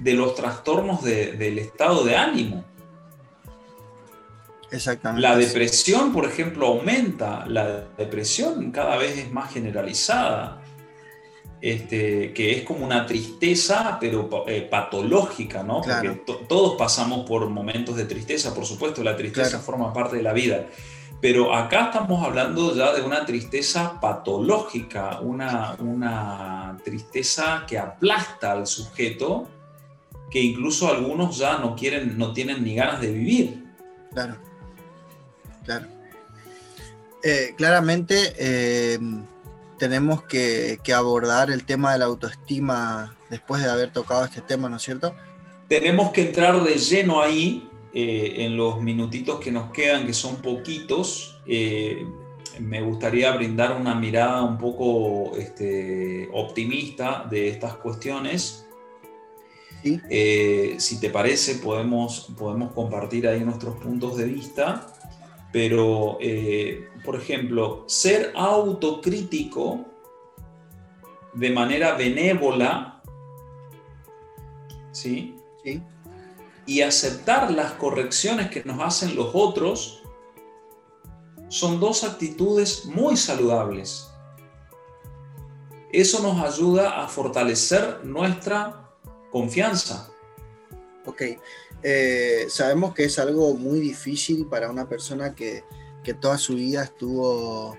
de 0.00 0.14
los 0.14 0.34
trastornos 0.34 1.04
del 1.04 1.58
estado 1.58 2.04
de 2.04 2.16
ánimo. 2.16 2.64
Exactamente. 4.72 5.20
La 5.20 5.36
depresión, 5.36 6.12
por 6.12 6.24
ejemplo, 6.24 6.66
aumenta. 6.66 7.44
La 7.46 7.84
depresión 7.96 8.72
cada 8.72 8.96
vez 8.96 9.18
es 9.18 9.30
más 9.30 9.52
generalizada. 9.52 10.62
Este, 11.60 12.32
que 12.32 12.58
es 12.58 12.64
como 12.64 12.84
una 12.84 13.06
tristeza, 13.06 13.96
pero 14.00 14.28
eh, 14.48 14.62
patológica, 14.62 15.62
¿no? 15.62 15.80
Porque 15.80 16.20
todos 16.48 16.74
pasamos 16.76 17.24
por 17.24 17.48
momentos 17.48 17.94
de 17.94 18.04
tristeza, 18.04 18.52
por 18.52 18.66
supuesto, 18.66 19.04
la 19.04 19.16
tristeza 19.16 19.60
forma 19.60 19.92
parte 19.92 20.16
de 20.16 20.24
la 20.24 20.32
vida, 20.32 20.66
Pero 21.20 21.54
acá 21.54 21.84
estamos 21.84 22.24
hablando 22.24 22.74
ya 22.74 22.92
de 22.92 23.02
una 23.02 23.24
tristeza 23.24 24.00
patológica, 24.00 25.20
una, 25.20 25.76
una 25.78 26.76
tristeza 26.84 27.64
que 27.68 27.78
aplasta 27.78 28.50
al 28.50 28.66
sujeto, 28.66 29.46
que 30.32 30.40
incluso 30.40 30.90
algunos 30.90 31.38
ya 31.38 31.58
no 31.58 31.76
quieren, 31.76 32.18
no 32.18 32.32
tienen 32.32 32.64
ni 32.64 32.74
ganas 32.74 33.00
de 33.00 33.12
vivir. 33.12 33.64
Claro, 34.12 34.36
claro. 35.64 35.86
Eh, 37.24 37.54
claramente 37.56 38.34
eh, 38.36 38.98
tenemos 39.78 40.24
que, 40.24 40.78
abordar 40.94 41.50
el 41.50 41.64
tema 41.64 41.92
de 41.92 42.00
la 42.00 42.06
autoestima 42.06 43.16
después 43.30 43.62
de 43.62 43.70
haber 43.70 43.92
tocado 43.92 44.24
este 44.24 44.40
tema, 44.40 44.68
¿no 44.68 44.76
es 44.76 44.82
cierto? 44.82 45.14
Tenemos 45.68 46.10
que 46.10 46.22
entrar 46.22 46.62
de 46.62 46.74
lleno 46.74 47.22
ahí 47.22 47.68
eh, 47.94 48.34
en 48.38 48.56
los 48.56 48.80
minutitos 48.80 49.40
que 49.40 49.52
nos 49.52 49.70
quedan, 49.70 50.06
que 50.06 50.12
son 50.12 50.36
poquitos. 50.36 51.40
me 52.58 52.82
gustaría 52.82 53.32
brindar 53.32 53.76
una 53.80 53.94
mirada 53.94 54.42
un 54.42 54.58
poco 54.58 55.36
este, 55.36 56.28
optimista 56.32 57.24
de 57.30 57.48
estas 57.48 57.76
cuestiones. 57.76 58.66
si 59.82 61.00
te 61.00 61.10
parece, 61.10 61.54
podemos, 61.56 62.32
podemos 62.36 62.72
compartir 62.72 63.28
ahí 63.28 63.40
nuestros 63.40 63.76
puntos 63.76 64.16
de 64.16 64.24
vista 64.24 64.92
pero, 65.52 66.16
eh, 66.20 66.88
por 67.04 67.16
ejemplo, 67.16 67.84
ser 67.86 68.32
autocrítico 68.34 69.84
de 71.34 71.50
manera 71.50 71.94
benévola, 71.94 73.02
¿sí? 74.92 75.36
Sí. 75.62 75.82
Y 76.66 76.80
aceptar 76.80 77.50
las 77.50 77.72
correcciones 77.72 78.50
que 78.50 78.64
nos 78.64 78.80
hacen 78.80 79.14
los 79.14 79.30
otros 79.34 80.02
son 81.48 81.80
dos 81.80 82.02
actitudes 82.02 82.86
muy 82.86 83.16
saludables. 83.16 84.08
Eso 85.92 86.22
nos 86.22 86.42
ayuda 86.42 87.02
a 87.02 87.08
fortalecer 87.08 88.02
nuestra 88.04 88.90
confianza. 89.30 90.10
Ok, 91.04 91.22
eh, 91.82 92.46
sabemos 92.48 92.94
que 92.94 93.04
es 93.04 93.18
algo 93.18 93.54
muy 93.54 93.80
difícil 93.80 94.46
para 94.46 94.70
una 94.70 94.88
persona 94.88 95.34
que, 95.34 95.64
toda 96.20 96.36
su 96.36 96.54
vida 96.54 96.82
estuvo, 96.82 97.76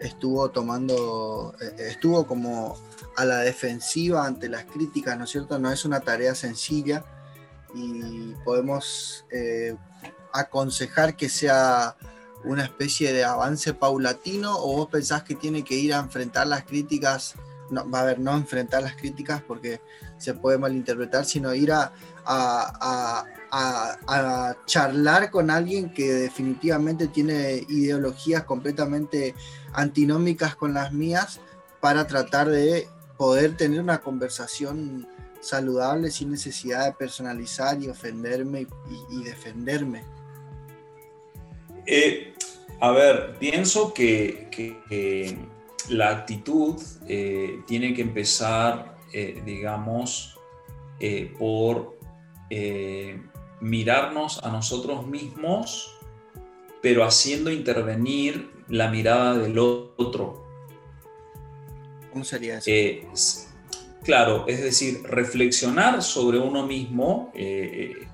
estuvo 0.00 0.50
tomando, 0.50 1.54
eh, 1.60 1.88
estuvo 1.88 2.26
como 2.26 2.78
a 3.16 3.24
la 3.24 3.38
defensiva 3.38 4.26
ante 4.26 4.48
las 4.48 4.64
críticas, 4.64 5.18
¿no 5.18 5.24
es 5.24 5.30
cierto? 5.30 5.58
No 5.58 5.72
es 5.72 5.84
una 5.84 6.00
tarea 6.00 6.34
sencilla 6.34 7.04
y 7.74 8.34
podemos 8.44 9.24
eh, 9.30 9.76
aconsejar 10.32 11.16
que 11.16 11.28
sea 11.28 11.96
una 12.44 12.64
especie 12.64 13.12
de 13.12 13.24
avance 13.24 13.74
paulatino 13.74 14.56
o 14.56 14.76
vos 14.76 14.88
pensás 14.88 15.22
que 15.22 15.34
tiene 15.34 15.64
que 15.64 15.74
ir 15.74 15.92
a 15.92 15.98
enfrentar 15.98 16.46
las 16.46 16.64
críticas, 16.64 17.34
no, 17.70 17.88
va 17.90 18.02
a 18.02 18.04
ver, 18.04 18.20
no 18.20 18.36
enfrentar 18.36 18.82
las 18.82 18.94
críticas 18.94 19.42
porque 19.42 19.80
se 20.18 20.34
puede 20.34 20.58
malinterpretar, 20.58 21.24
sino 21.24 21.54
ir 21.54 21.72
a, 21.72 21.92
a, 22.26 23.24
charlar 24.66 25.30
con 25.30 25.50
alguien 25.50 25.92
que 25.92 26.12
definitivamente 26.12 27.06
tiene 27.08 27.64
ideologías 27.68 28.44
completamente 28.44 29.34
antinómicas 29.72 30.56
con 30.56 30.74
las 30.74 30.92
mías 30.92 31.40
para 31.80 32.06
tratar 32.06 32.48
de 32.48 32.88
poder 33.16 33.56
tener 33.56 33.80
una 33.80 33.98
conversación 33.98 35.06
saludable 35.40 36.10
sin 36.10 36.30
necesidad 36.30 36.86
de 36.86 36.92
personalizar 36.92 37.80
y 37.80 37.88
ofenderme 37.88 38.66
y, 39.10 39.22
defenderme. 39.22 40.04
Eh, 41.86 42.34
a 42.80 42.90
ver, 42.90 43.36
pienso 43.38 43.94
que, 43.94 44.46
la 45.88 46.10
actitud 46.10 46.82
eh, 47.06 47.62
tiene 47.66 47.94
que 47.94 48.02
empezar, 48.02 48.95
eh, 49.16 49.42
digamos, 49.44 50.38
por 51.38 51.96
mirarnos 53.60 54.42
a 54.42 54.50
nosotros 54.50 55.06
mismos, 55.06 55.96
pero 56.82 57.04
haciendo 57.04 57.50
intervenir 57.50 58.50
la 58.68 58.90
mirada 58.90 59.38
del 59.38 59.58
otro. 59.58 60.44
¿Cómo 62.12 62.24
sería 62.24 62.58
eso? 62.58 62.70
Eh, 62.70 63.08
claro, 64.02 64.44
es 64.46 64.62
decir, 64.62 65.02
reflexionar 65.04 66.02
sobre 66.02 66.38
uno 66.38 66.66
mismo 66.66 67.30
eh, 67.34 67.92
eh, 68.00 68.08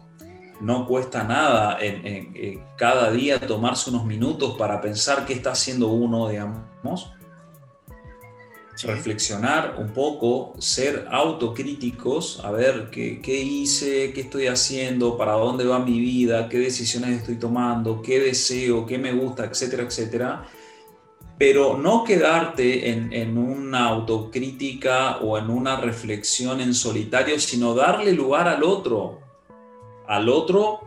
no 0.61 0.87
cuesta 0.87 1.25
nada 1.25 1.79
en, 1.81 2.65
cada 2.77 3.11
día 3.11 3.41
tomarse 3.41 3.91
unos 3.91 4.05
minutos 4.05 4.57
para 4.57 4.81
pensar 4.81 5.27
qué 5.27 5.33
está 5.33 5.53
haciendo 5.53 5.89
uno, 5.89 6.29
digamos, 6.29 7.13
reflexionar 8.85 9.77
un 9.79 9.89
poco, 9.89 10.55
ser 10.59 11.07
autocríticos, 11.11 12.41
a 12.45 12.51
ver 12.51 12.91
qué, 12.91 13.43
hice, 13.43 14.13
qué 14.13 14.23
estoy 14.23 14.47
haciendo, 14.47 15.17
para 15.17 15.33
dónde 15.33 15.65
va 15.65 15.79
mi 15.79 16.01
vida, 16.01 16.49
qué 16.49 16.59
decisiones 16.59 17.19
estoy 17.21 17.37
tomando, 17.37 18.03
qué 18.03 18.21
deseo, 18.21 18.87
qué 18.87 18.99
me 18.99 19.13
gusta, 19.13 19.45
etcétera, 19.45 19.85
etcétera. 19.85 20.49
Pero 21.39 21.77
no 21.77 22.05
quedarte 22.05 22.91
en, 22.91 23.39
una 23.39 23.89
autocrítica 23.89 25.19
o 25.19 25.39
en 25.39 25.51
una 25.51 25.77
reflexión 25.77 26.61
en 26.61 26.75
solitario, 26.75 27.41
sino 27.41 27.75
darle 27.75 28.13
lugar 28.13 28.49
al 28.49 28.63
otro, 28.63 29.21
al 30.07 30.29
otro 30.29 30.81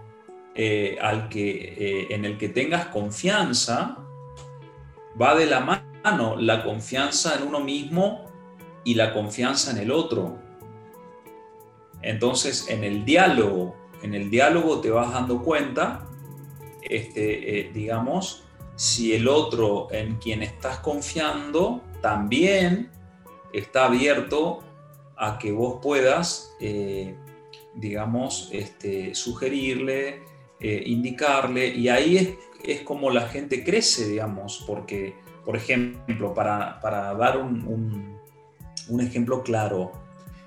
eh, 0.53 0.97
al 1.01 1.27
que, 1.27 1.75
eh, 1.77 2.07
en 2.11 2.23
el 2.23 2.37
que 2.37 2.47
tengas 2.47 2.87
confianza, 2.87 3.97
va 5.19 5.35
de 5.35 5.45
la 5.47 5.59
mano 5.59 5.94
la 6.37 6.63
confianza 6.63 7.35
en 7.35 7.47
uno 7.47 7.59
mismo 7.59 8.25
y 8.83 8.93
la 8.93 9.11
confianza 9.11 9.71
en 9.71 9.79
el 9.79 9.91
otro. 9.91 10.37
Entonces, 12.01 12.67
en 12.69 12.83
el 12.83 13.03
diálogo, 13.03 13.75
en 14.03 14.13
el 14.13 14.29
diálogo 14.29 14.81
te 14.81 14.91
vas 14.91 15.11
dando 15.11 15.41
cuenta, 15.41 16.05
este, 16.83 17.59
eh, 17.59 17.71
digamos, 17.73 18.43
si 18.75 19.13
el 19.13 19.27
otro 19.27 19.87
en 19.91 20.17
quien 20.17 20.43
estás 20.43 20.79
confiando 20.79 21.81
también 22.01 22.91
está 23.51 23.85
abierto 23.85 24.59
a 25.17 25.39
que 25.39 25.51
vos 25.51 25.79
puedas, 25.81 26.51
eh, 26.59 27.15
digamos, 27.73 28.49
este, 28.51 29.15
sugerirle, 29.15 30.21
eh, 30.59 30.83
indicarle, 30.85 31.69
y 31.69 31.89
ahí 31.89 32.17
es, 32.17 32.29
es 32.63 32.81
como 32.81 33.09
la 33.09 33.27
gente 33.27 33.63
crece, 33.63 34.07
digamos, 34.07 34.63
porque 34.67 35.24
por 35.45 35.55
ejemplo, 35.55 36.33
para, 36.33 36.79
dar 37.17 37.37
un, 37.37 38.19
ejemplo 38.99 39.43
claro, 39.43 39.91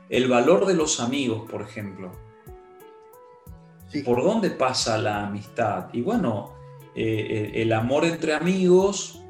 el 0.09 0.29
valor 0.29 0.67
de 0.67 0.75
los 0.75 1.01
amigos, 1.01 1.49
por 1.49 1.63
ejemplo. 1.63 2.11
¿Por 4.05 4.23
dónde 4.23 4.51
pasa 4.51 4.99
la 4.99 5.27
amistad? 5.27 5.87
Y 5.93 6.03
bueno, 6.03 6.53
eh, 6.95 7.53
el 7.55 7.73
amor 7.73 8.05
entre 8.05 8.35
amigos 8.35 9.23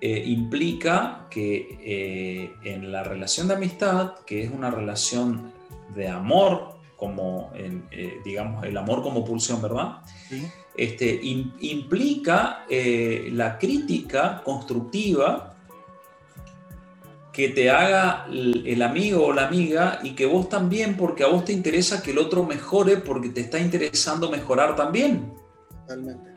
eh, 0.00 0.22
implica 0.26 1.28
que 1.30 1.78
eh, 1.82 2.52
en 2.64 2.92
la 2.92 3.04
relación 3.04 3.48
de 3.48 3.54
amistad, 3.54 4.16
que 4.26 4.42
es 4.42 4.50
una 4.50 4.70
relación 4.70 5.52
de 5.94 6.08
amor, 6.08 6.80
como 6.96 7.52
digamos 8.24 8.64
el 8.64 8.76
amor 8.76 9.02
como 9.02 9.24
pulsión, 9.24 9.60
¿verdad? 9.60 10.02
Sí 10.28 10.46
este, 10.76 11.20
implica 11.22 12.64
eh, 12.68 13.28
la 13.32 13.58
crítica 13.58 14.42
constructiva 14.44 15.54
que 17.32 17.48
te 17.48 17.70
haga 17.70 18.26
el, 18.30 18.82
amigo 18.82 19.26
o 19.26 19.32
la 19.32 19.46
amiga 19.46 20.00
y 20.02 20.10
que 20.10 20.26
vos 20.26 20.48
también, 20.48 20.96
porque 20.96 21.24
a 21.24 21.28
vos 21.28 21.44
te 21.44 21.52
interesa 21.52 22.02
que 22.02 22.10
el 22.10 22.18
otro 22.18 22.44
mejore, 22.44 22.98
porque 22.98 23.30
te 23.30 23.40
está 23.40 23.58
interesando 23.58 24.30
mejorar 24.30 24.76
también. 24.76 25.32
Totalmente. 25.68 26.30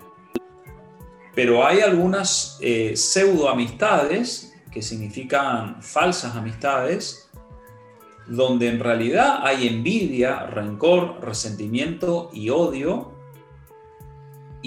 Pero 1.33 1.65
hay 1.67 1.81
algunas 1.81 2.57
eh, 2.61 2.95
pseudo 2.95 3.49
amistades, 3.49 4.53
que 4.71 4.81
significan 4.81 5.81
falsas 5.81 6.35
amistades, 6.35 7.29
donde 8.27 8.69
en 8.69 8.79
realidad 8.79 9.39
hay 9.41 9.67
envidia, 9.67 10.45
rencor, 10.47 11.19
resentimiento 11.21 12.29
y 12.33 12.49
odio, 12.49 13.14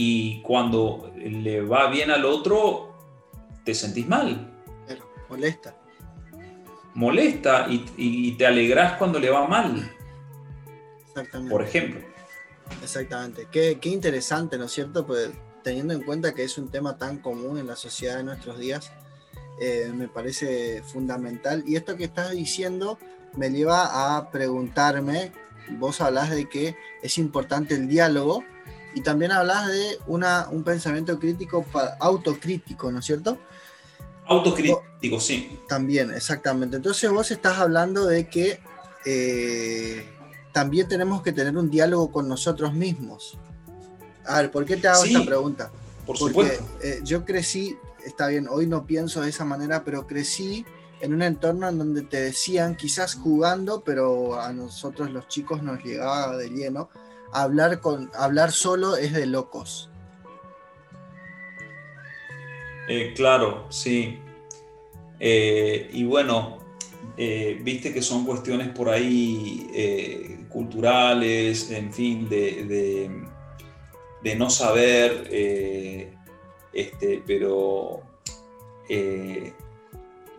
y 0.00 0.40
cuando 0.42 1.12
le 1.16 1.61
va 1.61 1.90
bien 1.90 2.12
al 2.12 2.24
otro, 2.24 2.94
te 3.64 3.74
sentís 3.74 4.06
mal. 4.06 4.48
molesta. 5.28 5.76
Molesta 6.94 7.66
y, 7.68 8.30
te 8.37 8.46
alegrás 8.46 8.92
cuando 8.92 9.18
le 9.18 9.28
va 9.28 9.48
mal. 9.48 9.90
Exactamente. 11.08 11.50
Por 11.50 11.64
ejemplo. 11.64 12.00
Exactamente. 12.80 13.48
Qué, 13.50 13.76
interesante, 13.88 14.56
¿no 14.56 14.66
es 14.66 14.70
cierto? 14.70 15.04
Pues 15.04 15.30
teniendo 15.64 15.94
en 15.94 16.04
cuenta 16.04 16.32
que 16.32 16.44
es 16.44 16.56
un 16.58 16.68
tema 16.68 16.96
tan 16.96 17.18
común 17.18 17.58
en 17.58 17.66
la 17.66 17.74
sociedad 17.74 18.18
de 18.18 18.22
nuestros 18.22 18.56
días, 18.61 18.92
eh, 19.61 19.90
me 19.92 20.06
parece 20.06 20.84
fundamental. 20.84 21.64
Y 21.66 21.74
esto 21.74 21.96
que 21.96 22.04
estás 22.04 22.30
diciendo 22.30 23.00
me 23.37 23.50
lleva 23.50 24.16
a 24.16 24.30
preguntarme, 24.30 25.32
vos 25.70 26.00
hablas 26.00 26.30
de 26.30 26.48
que 26.48 26.76
es 27.02 27.18
importante 27.18 27.74
el 27.74 27.88
diálogo, 27.88 28.44
Y 28.98 29.00
también 29.00 29.30
hablas 29.30 29.68
de 29.68 30.00
una, 30.08 30.48
un 30.50 30.64
pensamiento 30.64 31.20
crítico, 31.20 31.62
para, 31.62 31.96
autocrítico, 32.00 32.90
¿no 32.90 32.98
es 32.98 33.04
cierto? 33.04 33.38
Autocrítico, 34.26 35.20
sí. 35.20 35.61
También, 35.68 36.12
exactamente. 36.12 36.78
Entonces 36.78 37.08
vos 37.08 37.30
estás 37.30 37.58
hablando 37.58 38.06
de 38.06 38.28
que 38.28 38.58
eh, 39.06 40.04
también 40.50 40.88
tenemos 40.88 41.22
que 41.22 41.30
tener 41.30 41.56
un 41.56 41.70
diálogo 41.70 42.11
con 42.11 42.26
nosotros 42.26 42.74
mismos. 42.74 43.38
A 44.26 44.38
ver, 44.42 44.50
¿por 44.50 44.64
qué 44.64 44.76
te 44.76 44.88
hago 44.88 45.04
esta 45.04 45.24
pregunta? 45.24 45.70
Por 46.04 46.18
Porque 46.18 46.58
eh, 46.82 46.98
yo 47.04 47.24
crecí, 47.24 47.76
está 48.04 48.26
bien, 48.26 48.48
hoy 48.50 48.66
no 48.66 48.84
pienso 48.84 49.20
de 49.20 49.28
esa 49.28 49.44
manera, 49.44 49.84
pero 49.84 50.08
crecí 50.08 50.66
en 51.00 51.14
un 51.14 51.22
entorno 51.22 51.68
en 51.68 51.78
donde 51.78 52.02
te 52.02 52.20
decían, 52.20 52.74
quizás 52.74 53.14
jugando, 53.14 53.80
pero 53.84 54.40
a 54.40 54.52
nosotros 54.52 55.12
los 55.12 55.28
chicos 55.28 55.62
nos 55.62 55.84
llegaba 55.84 56.37
de 56.37 56.48
lleno, 56.48 56.90
hablar, 57.32 57.80
con, 57.80 58.10
hablar 58.14 58.52
solo 58.52 58.96
es 58.96 59.12
de 59.12 59.26
locos. 59.26 59.90
Eh, 62.88 63.12
claro, 63.14 63.66
sí. 63.68 64.18
Eh, 65.20 65.90
y 65.92 66.04
bueno, 66.04 66.58
eh, 67.16 67.58
viste 67.62 67.92
que 67.92 68.00
son 68.00 68.24
cuestiones 68.24 68.68
por 68.68 68.88
ahí 68.88 70.46
culturales, 70.48 71.70
en 71.70 71.92
fin, 71.92 72.28
de, 72.28 73.10
de, 74.22 74.34
no 74.36 74.48
saber, 74.50 75.28
este, 76.72 77.22
pero 77.26 78.02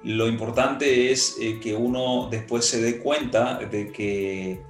lo 0.03 0.27
importante 0.27 1.11
es 1.11 1.37
que 1.61 1.75
uno 1.75 2.29
después 2.31 2.65
se 2.65 2.81
dé 2.81 2.99
cuenta 2.99 3.59
de 3.59 3.91
que 3.91 4.68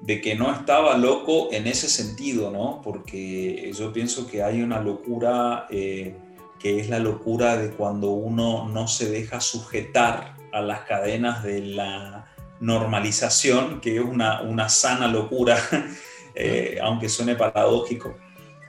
de 0.00 0.20
que 0.20 0.34
no 0.34 0.52
estaba 0.52 0.96
loco 0.96 1.48
en 1.52 1.66
ese 1.66 1.88
sentido, 1.88 2.50
¿no? 2.50 2.80
Porque 2.82 3.70
yo 3.76 3.92
pienso 3.92 4.26
que 4.26 4.42
hay 4.42 4.62
una 4.62 4.80
locura 4.80 5.66
eh, 5.70 6.16
que 6.58 6.78
es 6.78 6.88
la 6.88 6.98
locura 6.98 7.56
de 7.56 7.70
cuando 7.70 8.10
uno 8.10 8.68
no 8.68 8.88
se 8.88 9.10
deja 9.10 9.40
sujetar 9.40 10.36
a 10.52 10.60
las 10.60 10.80
cadenas 10.80 11.42
de 11.42 11.60
la 11.60 12.30
normalización, 12.60 13.80
que 13.80 13.96
es 13.96 14.02
una, 14.02 14.68
sana 14.68 15.08
locura, 15.08 15.58
eh, 16.34 16.78
aunque 16.82 17.08
suene 17.08 17.34
paradójico. 17.34 18.14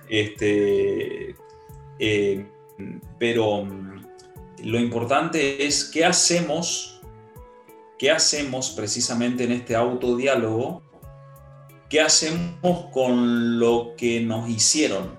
Este, 0.09 1.35
eh, 1.99 2.45
pero 3.17 3.63
mm, 3.63 4.05
lo 4.63 4.79
importante 4.79 5.65
es 5.65 5.85
qué 5.85 6.05
hacemos, 6.05 7.01
qué 7.97 8.11
hacemos 8.11 8.71
precisamente 8.71 9.43
en 9.43 9.53
este 9.53 9.75
autodiálogo 9.75 10.81
¿qué 11.91 11.99
hacemos 11.99 12.85
con 12.93 13.59
lo 13.59 13.95
que 13.97 14.21
nos 14.21 14.49
hicieron? 14.49 15.11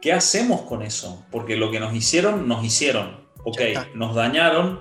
¿Qué 0.00 0.12
hacemos 0.12 0.62
con 0.62 0.82
eso? 0.82 1.24
Porque 1.32 1.56
lo 1.56 1.72
que 1.72 1.80
nos 1.80 1.92
hicieron, 1.92 2.46
nos 2.46 2.64
hicieron. 2.64 3.26
Ok, 3.42 3.60
nos 3.94 4.14
dañaron, 4.14 4.80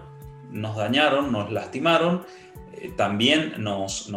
nos 0.52 0.76
dañaron, 0.76 1.32
nos 1.32 1.52
lastimaron, 1.52 2.24
eh, 2.74 2.94
también 2.96 3.56
nos, 3.58 4.12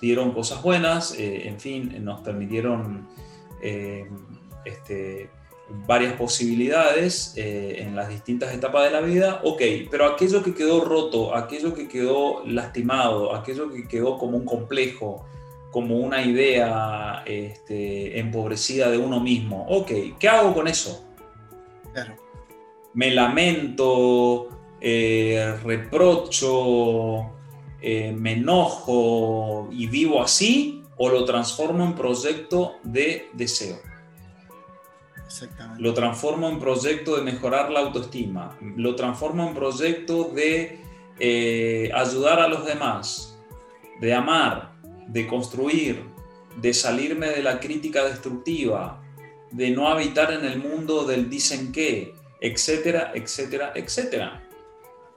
dieron 0.00 0.32
cosas 0.32 0.62
buenas, 0.62 1.12
eh, 1.18 1.48
en 1.48 1.58
fin, 1.58 2.04
nos 2.04 2.20
permitieron 2.20 3.08
eh, 3.60 4.08
este, 4.64 5.30
varias 5.68 6.14
posibilidades 6.14 7.34
eh, 7.36 7.82
en 7.82 7.96
las 7.96 8.08
distintas 8.08 8.54
etapas 8.54 8.84
de 8.84 8.90
la 8.90 9.00
vida, 9.00 9.40
ok, 9.42 9.62
pero 9.90 10.06
aquello 10.06 10.42
que 10.42 10.54
quedó 10.54 10.84
roto, 10.84 11.34
aquello 11.34 11.74
que 11.74 11.88
quedó 11.88 12.44
lastimado, 12.46 13.34
aquello 13.34 13.72
que 13.72 13.88
quedó 13.88 14.16
como 14.16 14.36
un 14.36 14.44
complejo, 14.44 15.26
como 15.70 15.96
una 15.98 16.22
idea 16.22 17.22
este, 17.26 18.18
empobrecida 18.18 18.90
de 18.90 18.98
uno 18.98 19.20
mismo, 19.20 19.66
ok, 19.68 19.90
¿qué 20.18 20.28
hago 20.28 20.54
con 20.54 20.68
eso? 20.68 21.04
Me 22.94 23.10
lamento, 23.10 24.48
eh, 24.80 25.54
reprocho, 25.64 27.30
eh, 27.80 28.12
me 28.12 28.32
enojo 28.32 29.68
y 29.70 29.86
vivo 29.86 30.22
así, 30.22 30.82
o 30.96 31.08
lo 31.08 31.24
transformo 31.24 31.84
en 31.84 31.94
proyecto 31.94 32.76
de 32.82 33.28
deseo. 33.32 33.76
Lo 35.78 35.92
transformo 35.94 36.48
en 36.48 36.58
proyecto 36.58 37.16
de 37.16 37.22
mejorar 37.22 37.70
la 37.70 37.80
autoestima, 37.80 38.56
lo 38.76 38.94
transformo 38.94 39.48
en 39.48 39.54
proyecto 39.54 40.30
de 40.34 40.80
eh, 41.18 41.90
ayudar 41.94 42.40
a 42.40 42.48
los 42.48 42.64
demás, 42.64 43.38
de 44.00 44.14
amar, 44.14 44.72
de 45.08 45.26
construir, 45.26 46.04
de 46.56 46.72
salirme 46.72 47.28
de 47.28 47.42
la 47.42 47.60
crítica 47.60 48.04
destructiva, 48.04 49.02
de 49.50 49.70
no 49.70 49.88
habitar 49.88 50.32
en 50.32 50.44
el 50.44 50.58
mundo 50.58 51.04
del 51.04 51.28
dicen 51.28 51.72
qué, 51.72 52.14
etcétera, 52.40 53.12
etcétera, 53.14 53.72
etcétera. 53.74 54.42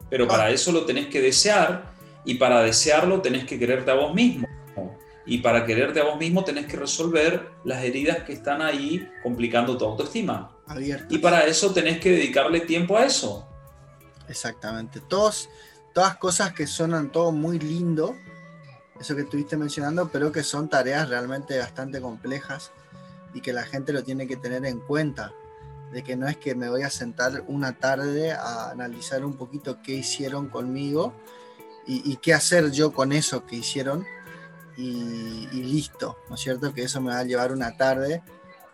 Pero 0.09 0.27
para 0.27 0.45
ah. 0.45 0.51
eso 0.51 0.71
lo 0.71 0.85
tenés 0.85 1.07
que 1.07 1.21
desear 1.21 1.93
y 2.25 2.35
para 2.35 2.61
desearlo 2.61 3.21
tenés 3.21 3.45
que 3.45 3.59
quererte 3.59 3.91
a 3.91 3.95
vos 3.95 4.13
mismo. 4.13 4.47
Y 5.29 5.37
para 5.37 5.63
quererte 5.63 5.99
a 5.99 6.05
vos 6.05 6.17
mismo 6.17 6.43
tenés 6.43 6.65
que 6.65 6.75
resolver 6.75 7.51
las 7.63 7.83
heridas 7.83 8.23
que 8.23 8.33
están 8.33 8.63
ahí 8.63 9.07
complicando 9.21 9.77
tu 9.77 9.85
autoestima. 9.85 10.51
Y 11.07 11.19
para 11.19 11.45
eso 11.45 11.71
tenés 11.71 11.99
que 11.99 12.11
dedicarle 12.11 12.61
tiempo 12.61 12.97
a 12.97 13.05
eso. 13.05 13.47
Exactamente. 14.27 14.99
Todos, 15.01 15.47
todas 15.93 16.17
cosas 16.17 16.53
que 16.53 16.65
suenan 16.65 17.11
todo 17.11 17.31
muy 17.31 17.59
lindo, 17.59 18.15
eso 18.99 19.15
que 19.15 19.21
estuviste 19.21 19.55
mencionando, 19.55 20.09
pero 20.11 20.31
que 20.31 20.41
son 20.41 20.67
tareas 20.67 21.07
realmente 21.09 21.59
bastante 21.59 22.01
complejas 22.01 22.71
y 23.35 23.41
que 23.41 23.53
la 23.53 23.63
gente 23.63 23.93
lo 23.93 24.03
tiene 24.03 24.27
que 24.27 24.35
tener 24.35 24.65
en 24.65 24.79
cuenta. 24.79 25.31
De 25.91 26.03
que 26.03 26.15
no 26.15 26.27
es 26.27 26.37
que 26.37 26.55
me 26.55 26.69
voy 26.69 26.81
a 26.81 26.89
sentar 26.89 27.43
una 27.47 27.77
tarde 27.77 28.31
a 28.31 28.71
analizar 28.71 29.23
un 29.23 29.37
poquito 29.37 29.79
qué 29.83 29.93
hicieron 29.93 30.49
conmigo 30.49 31.13
y, 31.85 32.11
y 32.11 32.17
qué 32.17 32.33
hacer 32.33 32.71
yo 32.71 32.93
con 32.93 33.11
eso 33.11 33.45
que 33.45 33.57
hicieron, 33.57 34.05
y, 34.79 35.61
listo, 35.63 36.17
¿no 36.29 36.35
es 36.35 36.41
cierto? 36.41 36.73
Que 36.73 36.83
eso 36.83 37.01
me 37.01 37.11
va 37.11 37.19
a 37.19 37.23
llevar 37.23 37.51
una 37.51 37.75
tarde, 37.75 38.23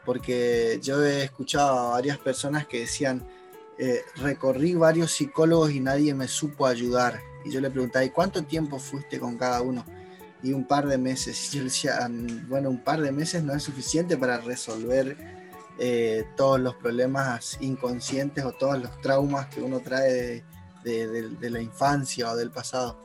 porque 0.06 0.80
yo 0.82 1.04
he 1.04 1.24
escuchado 1.24 1.80
a 1.80 1.90
varias 1.92 2.20
personas 2.20 2.68
que 2.68 2.82
decían, 2.82 3.28
eh, 3.80 4.02
recorrí 4.18 4.76
varios 4.76 5.12
psicólogos 5.12 5.72
y 5.72 5.80
nadie 5.80 6.14
me 6.14 6.28
supo 6.28 6.68
ayudar. 6.68 7.20
Y 7.44 7.52
yo 7.52 7.60
le 7.60 7.72
preguntaba, 7.72 8.06
¿y 8.06 8.12
cuánto 8.12 8.44
tiempo 8.44 8.78
fuiste 8.78 9.20
con 9.20 9.38
cada 9.38 9.62
uno? 9.62 9.84
Y 10.44 10.54
un 10.54 10.68
par 10.68 10.88
de 10.88 11.00
meses. 11.00 11.54
Y 11.54 11.58
yo 11.58 11.64
decía, 11.64 12.08
mm, 12.08 12.48
bueno, 12.50 12.70
un 12.70 12.84
par 12.84 13.02
de 13.02 13.12
meses 13.12 13.44
no 13.44 13.54
es 13.56 13.64
suficiente 13.64 14.16
para 14.16 14.38
resolver 14.38 15.18
eh, 15.80 16.24
todos 16.38 16.60
los 16.60 16.76
problemas 16.76 17.58
inconscientes 17.62 18.46
o 18.46 18.52
todos 18.52 18.80
los 18.80 19.02
traumas 19.02 19.48
que 19.48 19.62
uno 19.62 19.80
trae 19.80 20.44
de 20.84 21.50
la 21.50 21.60
infancia 21.60 22.32
o 22.32 22.36
del 22.36 22.52
pasado. 22.52 23.05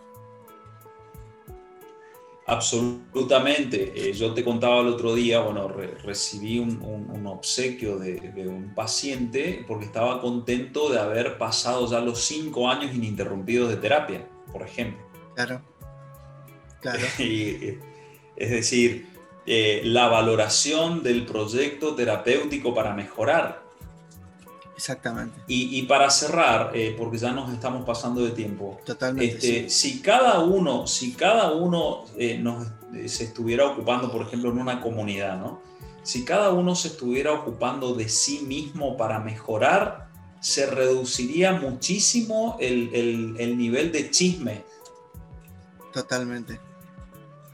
Absolutamente. 2.50 3.92
Eh, 3.94 4.12
yo 4.12 4.34
te 4.34 4.42
contaba 4.42 4.80
el 4.80 4.88
otro 4.88 5.14
día, 5.14 5.38
bueno, 5.38 5.68
recibí 5.68 6.58
un, 6.58 7.24
obsequio 7.24 7.96
de, 7.96 8.48
un 8.48 8.74
paciente 8.74 9.64
porque 9.68 9.84
estaba 9.84 10.20
contento 10.20 10.90
de 10.90 10.98
haber 10.98 11.38
pasado 11.38 11.88
ya 11.88 12.00
los 12.00 12.20
cinco 12.22 12.68
años 12.68 12.92
ininterrumpidos 12.92 13.68
de 13.70 13.76
terapia, 13.76 14.26
por 14.52 14.62
ejemplo. 14.62 15.00
Claro. 15.34 15.62
Claro. 16.80 16.98
Eh, 17.20 17.78
es 18.36 18.50
decir, 18.50 19.06
eh, 19.46 19.82
la 19.84 20.08
valoración 20.08 21.02
del 21.02 21.26
proyecto 21.26 21.94
terapéutico 21.94 22.74
para 22.74 22.94
mejorar. 22.94 23.62
Exactamente. 24.80 25.42
Y, 25.46 25.82
para 25.82 26.08
cerrar, 26.08 26.70
eh, 26.74 26.94
porque 26.96 27.18
ya 27.18 27.32
nos 27.32 27.52
estamos 27.52 27.84
pasando 27.84 28.24
de 28.24 28.30
tiempo. 28.30 28.80
Totalmente. 28.82 29.34
Este, 29.34 29.68
si 29.68 30.00
cada 30.00 30.38
uno, 30.38 30.86
si 30.86 31.12
cada 31.12 31.52
uno 31.52 32.06
eh, 32.16 32.38
nos, 32.38 32.66
eh, 32.94 33.06
se 33.06 33.24
estuviera 33.24 33.66
ocupando, 33.66 34.10
por 34.10 34.22
ejemplo, 34.22 34.50
en 34.50 34.56
una 34.56 34.80
comunidad, 34.80 35.38
¿no? 35.38 35.60
Si 36.02 36.24
cada 36.24 36.52
uno 36.52 36.74
se 36.74 36.88
estuviera 36.88 37.30
ocupando 37.30 37.92
de 37.92 38.08
sí 38.08 38.40
mismo 38.46 38.96
para 38.96 39.18
mejorar, 39.18 40.08
se 40.40 40.64
reduciría 40.64 41.52
muchísimo 41.52 42.56
el, 42.58 43.36
el 43.38 43.58
nivel 43.58 43.92
de 43.92 44.10
chisme. 44.10 44.64
Totalmente. 45.92 46.58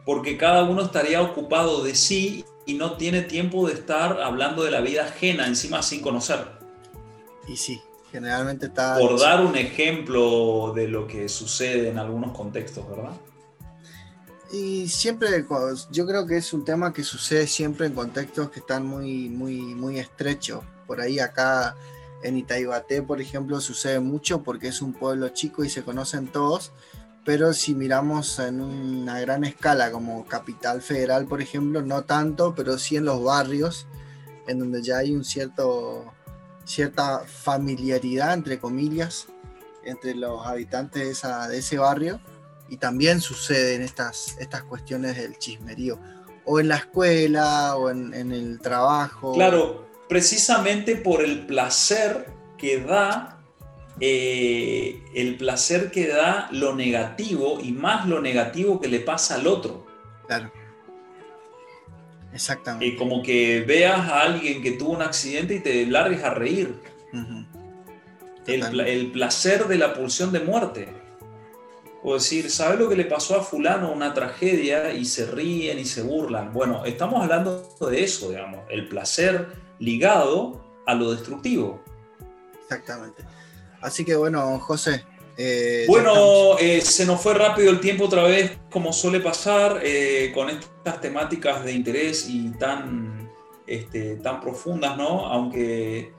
Porque 0.05 0.37
cada 0.39 0.63
uno 0.63 0.83
estaría 0.83 1.21
ocupado 1.23 1.83
de 1.83 1.97
sí 1.97 2.45
y 2.67 2.75
no 2.75 2.93
tiene 2.93 3.23
tiempo 3.23 3.67
de 3.67 3.75
estar 3.75 4.21
hablando 4.23 4.63
de 4.63 4.71
la 4.71 4.81
vida 4.81 5.07
ajena 5.07 5.49
encima 5.49 5.83
sin 5.83 6.01
conocer. 6.01 6.56
Y 7.47 7.57
sí, 7.57 7.81
generalmente 8.11 8.67
está... 8.67 8.99
Por 8.99 9.19
dar 9.21 9.45
un 9.45 9.57
ejemplo 9.57 10.73
de 10.75 10.89
lo 10.89 11.07
que 11.07 11.29
sucede 11.29 11.91
en 11.91 11.99
algunos 11.99 12.37
contextos, 12.37 12.89
¿verdad? 12.89 13.13
Y 14.53 14.89
siempre, 14.89 15.45
yo 15.91 16.07
creo 16.07 16.27
que 16.27 16.37
es 16.37 16.53
un 16.53 16.65
tema 16.65 16.93
que 16.93 17.03
sucede 17.03 17.47
siempre 17.47 17.87
en 17.87 17.95
contextos 17.95 18.51
que 18.51 18.61
están 18.61 18.87
muy, 18.87 19.29
muy, 19.29 19.75
muy 19.75 19.99
estrechos. 19.99 20.63
Por 20.87 21.01
ahí 21.01 21.19
acá 21.19 21.75
en 22.23 22.37
Itaibaté, 22.37 23.03
por 23.03 23.21
ejemplo, 23.21 23.61
sucede 23.61 24.01
mucho 24.01 24.43
porque 24.43 24.69
es 24.69 24.83
un 24.83 24.93
pueblo 24.93 25.29
chico 25.31 25.65
y 25.65 25.69
se 25.69 25.83
conocen 25.83 26.29
todos, 26.29 26.73
pero 27.25 27.53
si 27.53 27.75
miramos 27.75 28.39
en 28.39 28.61
una 28.61 29.21
gran 29.21 29.45
escala 29.45 29.91
como 29.91 30.25
Capital 30.27 30.81
Federal, 30.81 31.27
por 31.27 31.43
ejemplo, 31.43 31.83
no 31.83 32.03
tanto, 32.03 32.55
pero 32.55 32.79
sí 32.79 32.97
en 32.97 33.05
los 33.05 33.23
barrios, 33.23 33.87
en 34.47 34.61
donde 34.61 34.83
ya 34.83 34.99
hay 34.99 35.13
un 35.13 35.25
cierto, 35.25 36.15
cierta 36.67 37.21
familiaridad, 37.21 38.35
entre 38.35 38.59
comillas, 38.59 39.29
entre 39.85 40.15
los 40.15 40.47
habitantes 40.47 41.23
de, 41.23 41.59
ese 41.59 41.79
barrio, 41.79 42.21
y 42.69 42.77
también 42.77 43.21
suceden 43.21 43.83
estas, 43.83 44.37
estas 44.39 44.65
cuestiones 44.65 45.17
del 45.17 45.39
chismerío, 45.39 45.99
o 46.45 46.61
en 46.61 46.69
la 46.69 46.77
escuela, 46.77 47.77
o 47.77 47.91
en, 47.91 48.13
en 48.13 48.33
el 48.33 48.61
trabajo. 48.61 49.33
Claro, 49.35 49.87
precisamente 50.09 50.97
por 50.97 51.23
el 51.23 51.47
placer 51.47 52.27
que 52.59 52.81
da 52.81 53.37
eh, 53.99 55.03
el 55.15 55.37
placer 55.37 55.91
que 55.91 56.09
da 56.09 56.49
lo 56.53 56.75
negativo 56.75 57.59
y 57.63 57.73
más 57.73 58.07
lo 58.07 58.21
negativo 58.21 58.79
que 58.79 58.89
le 58.89 59.01
pasa 59.01 59.37
al 59.37 59.47
otro. 59.47 59.87
Claro. 60.27 60.53
Exactamente. 62.37 62.87
Eh, 62.87 62.97
como 62.97 63.23
que 63.23 63.65
veas 63.67 63.99
a 63.99 64.21
alguien 64.21 64.63
que 64.63 64.73
tuvo 64.73 64.93
un 64.93 65.01
accidente 65.01 65.55
y 65.55 65.61
te 65.61 65.87
largues 65.87 66.23
a 66.23 66.35
reír. 66.35 66.79
el, 68.47 69.11
placer 69.11 69.67
de 69.67 69.79
la 69.79 69.95
pulsión 69.95 70.33
de 70.33 70.41
muerte. 70.41 70.89
O 72.03 72.15
decir, 72.15 72.51
¿sabes 72.51 72.79
lo 72.79 72.91
que 72.91 72.95
le 72.95 73.07
pasó 73.07 73.41
a 73.41 73.43
fulano? 73.43 73.91
Una 73.91 74.13
tragedia 74.13 74.93
y 74.93 75.07
se 75.07 75.27
ríen 75.27 75.79
y 75.79 75.87
se 75.87 76.03
burlan. 76.03 76.53
Bueno, 76.53 76.85
estamos 76.85 77.23
hablando 77.23 77.75
de 77.91 78.05
eso, 78.05 78.29
digamos, 78.29 78.61
el 78.69 78.87
placer 78.87 79.49
ligado 79.79 80.63
a 80.85 80.95
lo 80.95 81.13
destructivo. 81.13 81.83
Exactamente. 82.65 83.25
Así 83.81 84.05
que 84.05 84.15
bueno, 84.15 84.59
José. 84.59 85.05
Eh, 85.39 85.85
bueno, 85.87 86.59
eh, 86.59 86.81
se 86.81 87.05
nos 87.05 87.21
fue 87.21 87.35
rápido 87.35 87.71
el 87.71 87.81
tiempo 87.81 88.05
otra 88.05 88.23
vez, 88.23 88.59
como 88.71 88.93
suele 88.93 89.21
pasar, 89.21 89.81
eh, 89.83 90.33
con 90.35 90.49
estas 90.49 91.01
temáticas 91.01 91.63
de 91.63 91.73
interés 91.73 92.27
y 92.29 92.51
tan, 92.53 93.31
este, 93.67 94.17
tan 94.17 94.41
profundas, 94.41 94.97
¿no? 94.97 95.27
Aunque 95.27 96.15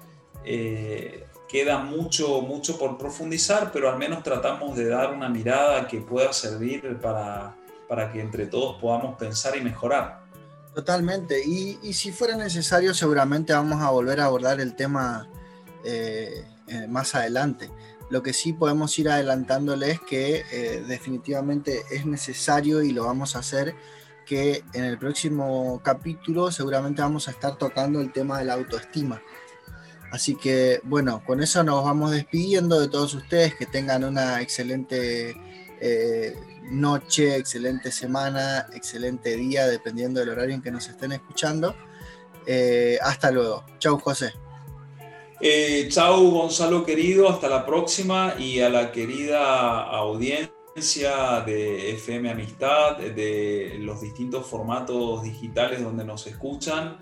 queda 1.49 1.79
mucho, 1.79 2.41
mucho 2.41 2.77
por 2.77 2.97
profundizar, 2.97 3.71
pero 3.71 3.89
al 3.89 3.97
menos 3.97 4.23
tratamos 4.23 4.77
de 4.77 4.87
dar 4.87 5.11
una 5.11 5.27
mirada 5.27 5.87
que 5.87 5.99
pueda 5.99 6.31
servir 6.31 6.99
para, 7.01 7.55
para 7.89 8.11
que 8.11 8.21
entre 8.21 8.45
todos 8.45 8.79
podamos 8.79 9.17
pensar 9.17 9.57
y 9.57 9.61
mejorar. 9.61 10.21
Totalmente, 10.73 11.41
y, 11.43 11.79
y 11.81 11.93
si 11.93 12.11
fuera 12.11 12.37
necesario 12.37 12.93
seguramente 12.93 13.51
vamos 13.51 13.81
a 13.81 13.89
volver 13.89 14.21
a 14.21 14.25
abordar 14.25 14.61
el 14.61 14.75
tema 14.75 15.27
más 16.87 17.15
adelante. 17.15 17.69
Lo 18.09 18.23
que 18.23 18.33
sí 18.33 18.53
podemos 18.53 18.97
ir 18.99 19.09
adelantándole 19.09 19.91
es 19.91 19.99
que 19.99 20.45
eh, 20.51 20.83
definitivamente 20.87 21.83
es 21.91 22.05
necesario 22.05 22.81
y 22.81 22.91
lo 22.91 23.05
vamos 23.05 23.35
a 23.35 23.39
hacer 23.39 23.75
que 24.25 24.63
en 24.73 24.83
el 24.83 24.97
próximo 24.97 25.81
capítulo 25.83 26.51
seguramente 26.51 27.01
vamos 27.01 27.27
a 27.27 27.31
estar 27.31 27.57
tocando 27.57 27.99
el 28.01 28.11
tema 28.11 28.39
de 28.39 28.45
la 28.45 28.53
autoestima. 28.53 29.21
Así 30.11 30.35
que 30.35 30.79
bueno, 30.83 31.21
con 31.25 31.41
eso 31.41 31.63
nos 31.63 31.83
vamos 31.83 32.11
despidiendo 32.11 32.79
de 32.79 32.87
todos 32.87 33.13
ustedes, 33.13 33.55
que 33.55 33.65
tengan 33.65 34.05
una 34.05 34.41
excelente 34.41 35.35
eh, 35.81 36.33
noche, 36.63 37.35
excelente 37.35 37.91
semana, 37.91 38.67
excelente 38.73 39.35
día, 39.35 39.67
dependiendo 39.67 40.21
del 40.21 40.29
horario 40.29 40.55
en 40.55 40.61
que 40.61 40.71
nos 40.71 40.87
estén 40.87 41.11
escuchando. 41.11 41.75
hasta 43.01 43.31
luego. 43.31 43.65
Chau 43.79 43.99
José. 43.99 44.33
Eh, 45.39 45.87
chao 45.89 46.31
Gonzalo 46.31 46.83
querido, 46.83 47.29
hasta 47.29 47.47
la 47.47 47.63
próxima 47.63 48.33
y 48.39 48.59
a 48.59 48.69
la 48.69 48.91
querida 48.91 49.83
audiencia 49.83 51.43
de 51.45 51.91
FM 51.91 52.31
Amistad, 52.31 52.97
de 52.97 53.77
los 53.79 54.01
distintos 54.01 54.47
formatos 54.47 55.21
digitales 55.21 55.83
donde 55.83 56.03
nos 56.03 56.25
escuchan. 56.25 56.97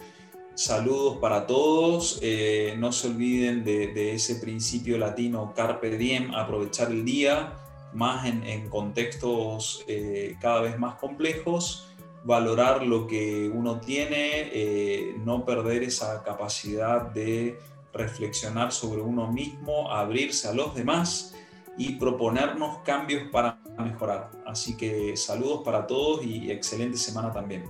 Saludos 0.53 1.17
para 1.21 1.47
todos. 1.47 2.19
Eh, 2.21 2.75
no 2.77 2.91
se 2.91 3.07
olviden 3.07 3.63
de, 3.63 4.13
ese 4.13 4.35
principio 4.35 4.97
latino 4.97 5.53
Carpe 5.55 5.97
Diem, 5.97 6.35
aprovechar 6.35 6.91
el 6.91 7.05
día, 7.05 7.53
más 7.93 8.25
en, 8.25 8.69
contextos 8.69 9.85
eh, 9.87 10.35
cada 10.41 10.59
vez 10.59 10.77
más 10.77 10.95
complejos 10.95 11.87
valorar 12.25 12.81
lo 12.85 13.05
que 13.05 13.49
uno 13.53 13.79
tiene, 13.79 14.49
eh, 14.51 15.15
no 15.23 15.45
perder 15.45 15.83
esa 15.83 16.23
capacidad 16.23 17.03
de 17.03 17.59
reflexionar 17.95 18.71
sobre 18.71 19.01
uno 19.01 19.31
mismo, 19.31 19.91
abrirse 19.91 20.47
a 20.47 20.53
los 20.53 20.75
demás 20.75 21.33
y 21.77 21.93
proponernos 21.93 22.79
cambios 22.79 23.29
para 23.31 23.59
mejorar. 23.77 24.31
Así 24.45 24.77
que 24.77 25.15
saludos 25.17 25.61
para 25.63 25.87
todos 25.87 26.23
y 26.23 26.51
excelente 26.51 26.97
semana 26.97 27.31
también. 27.31 27.65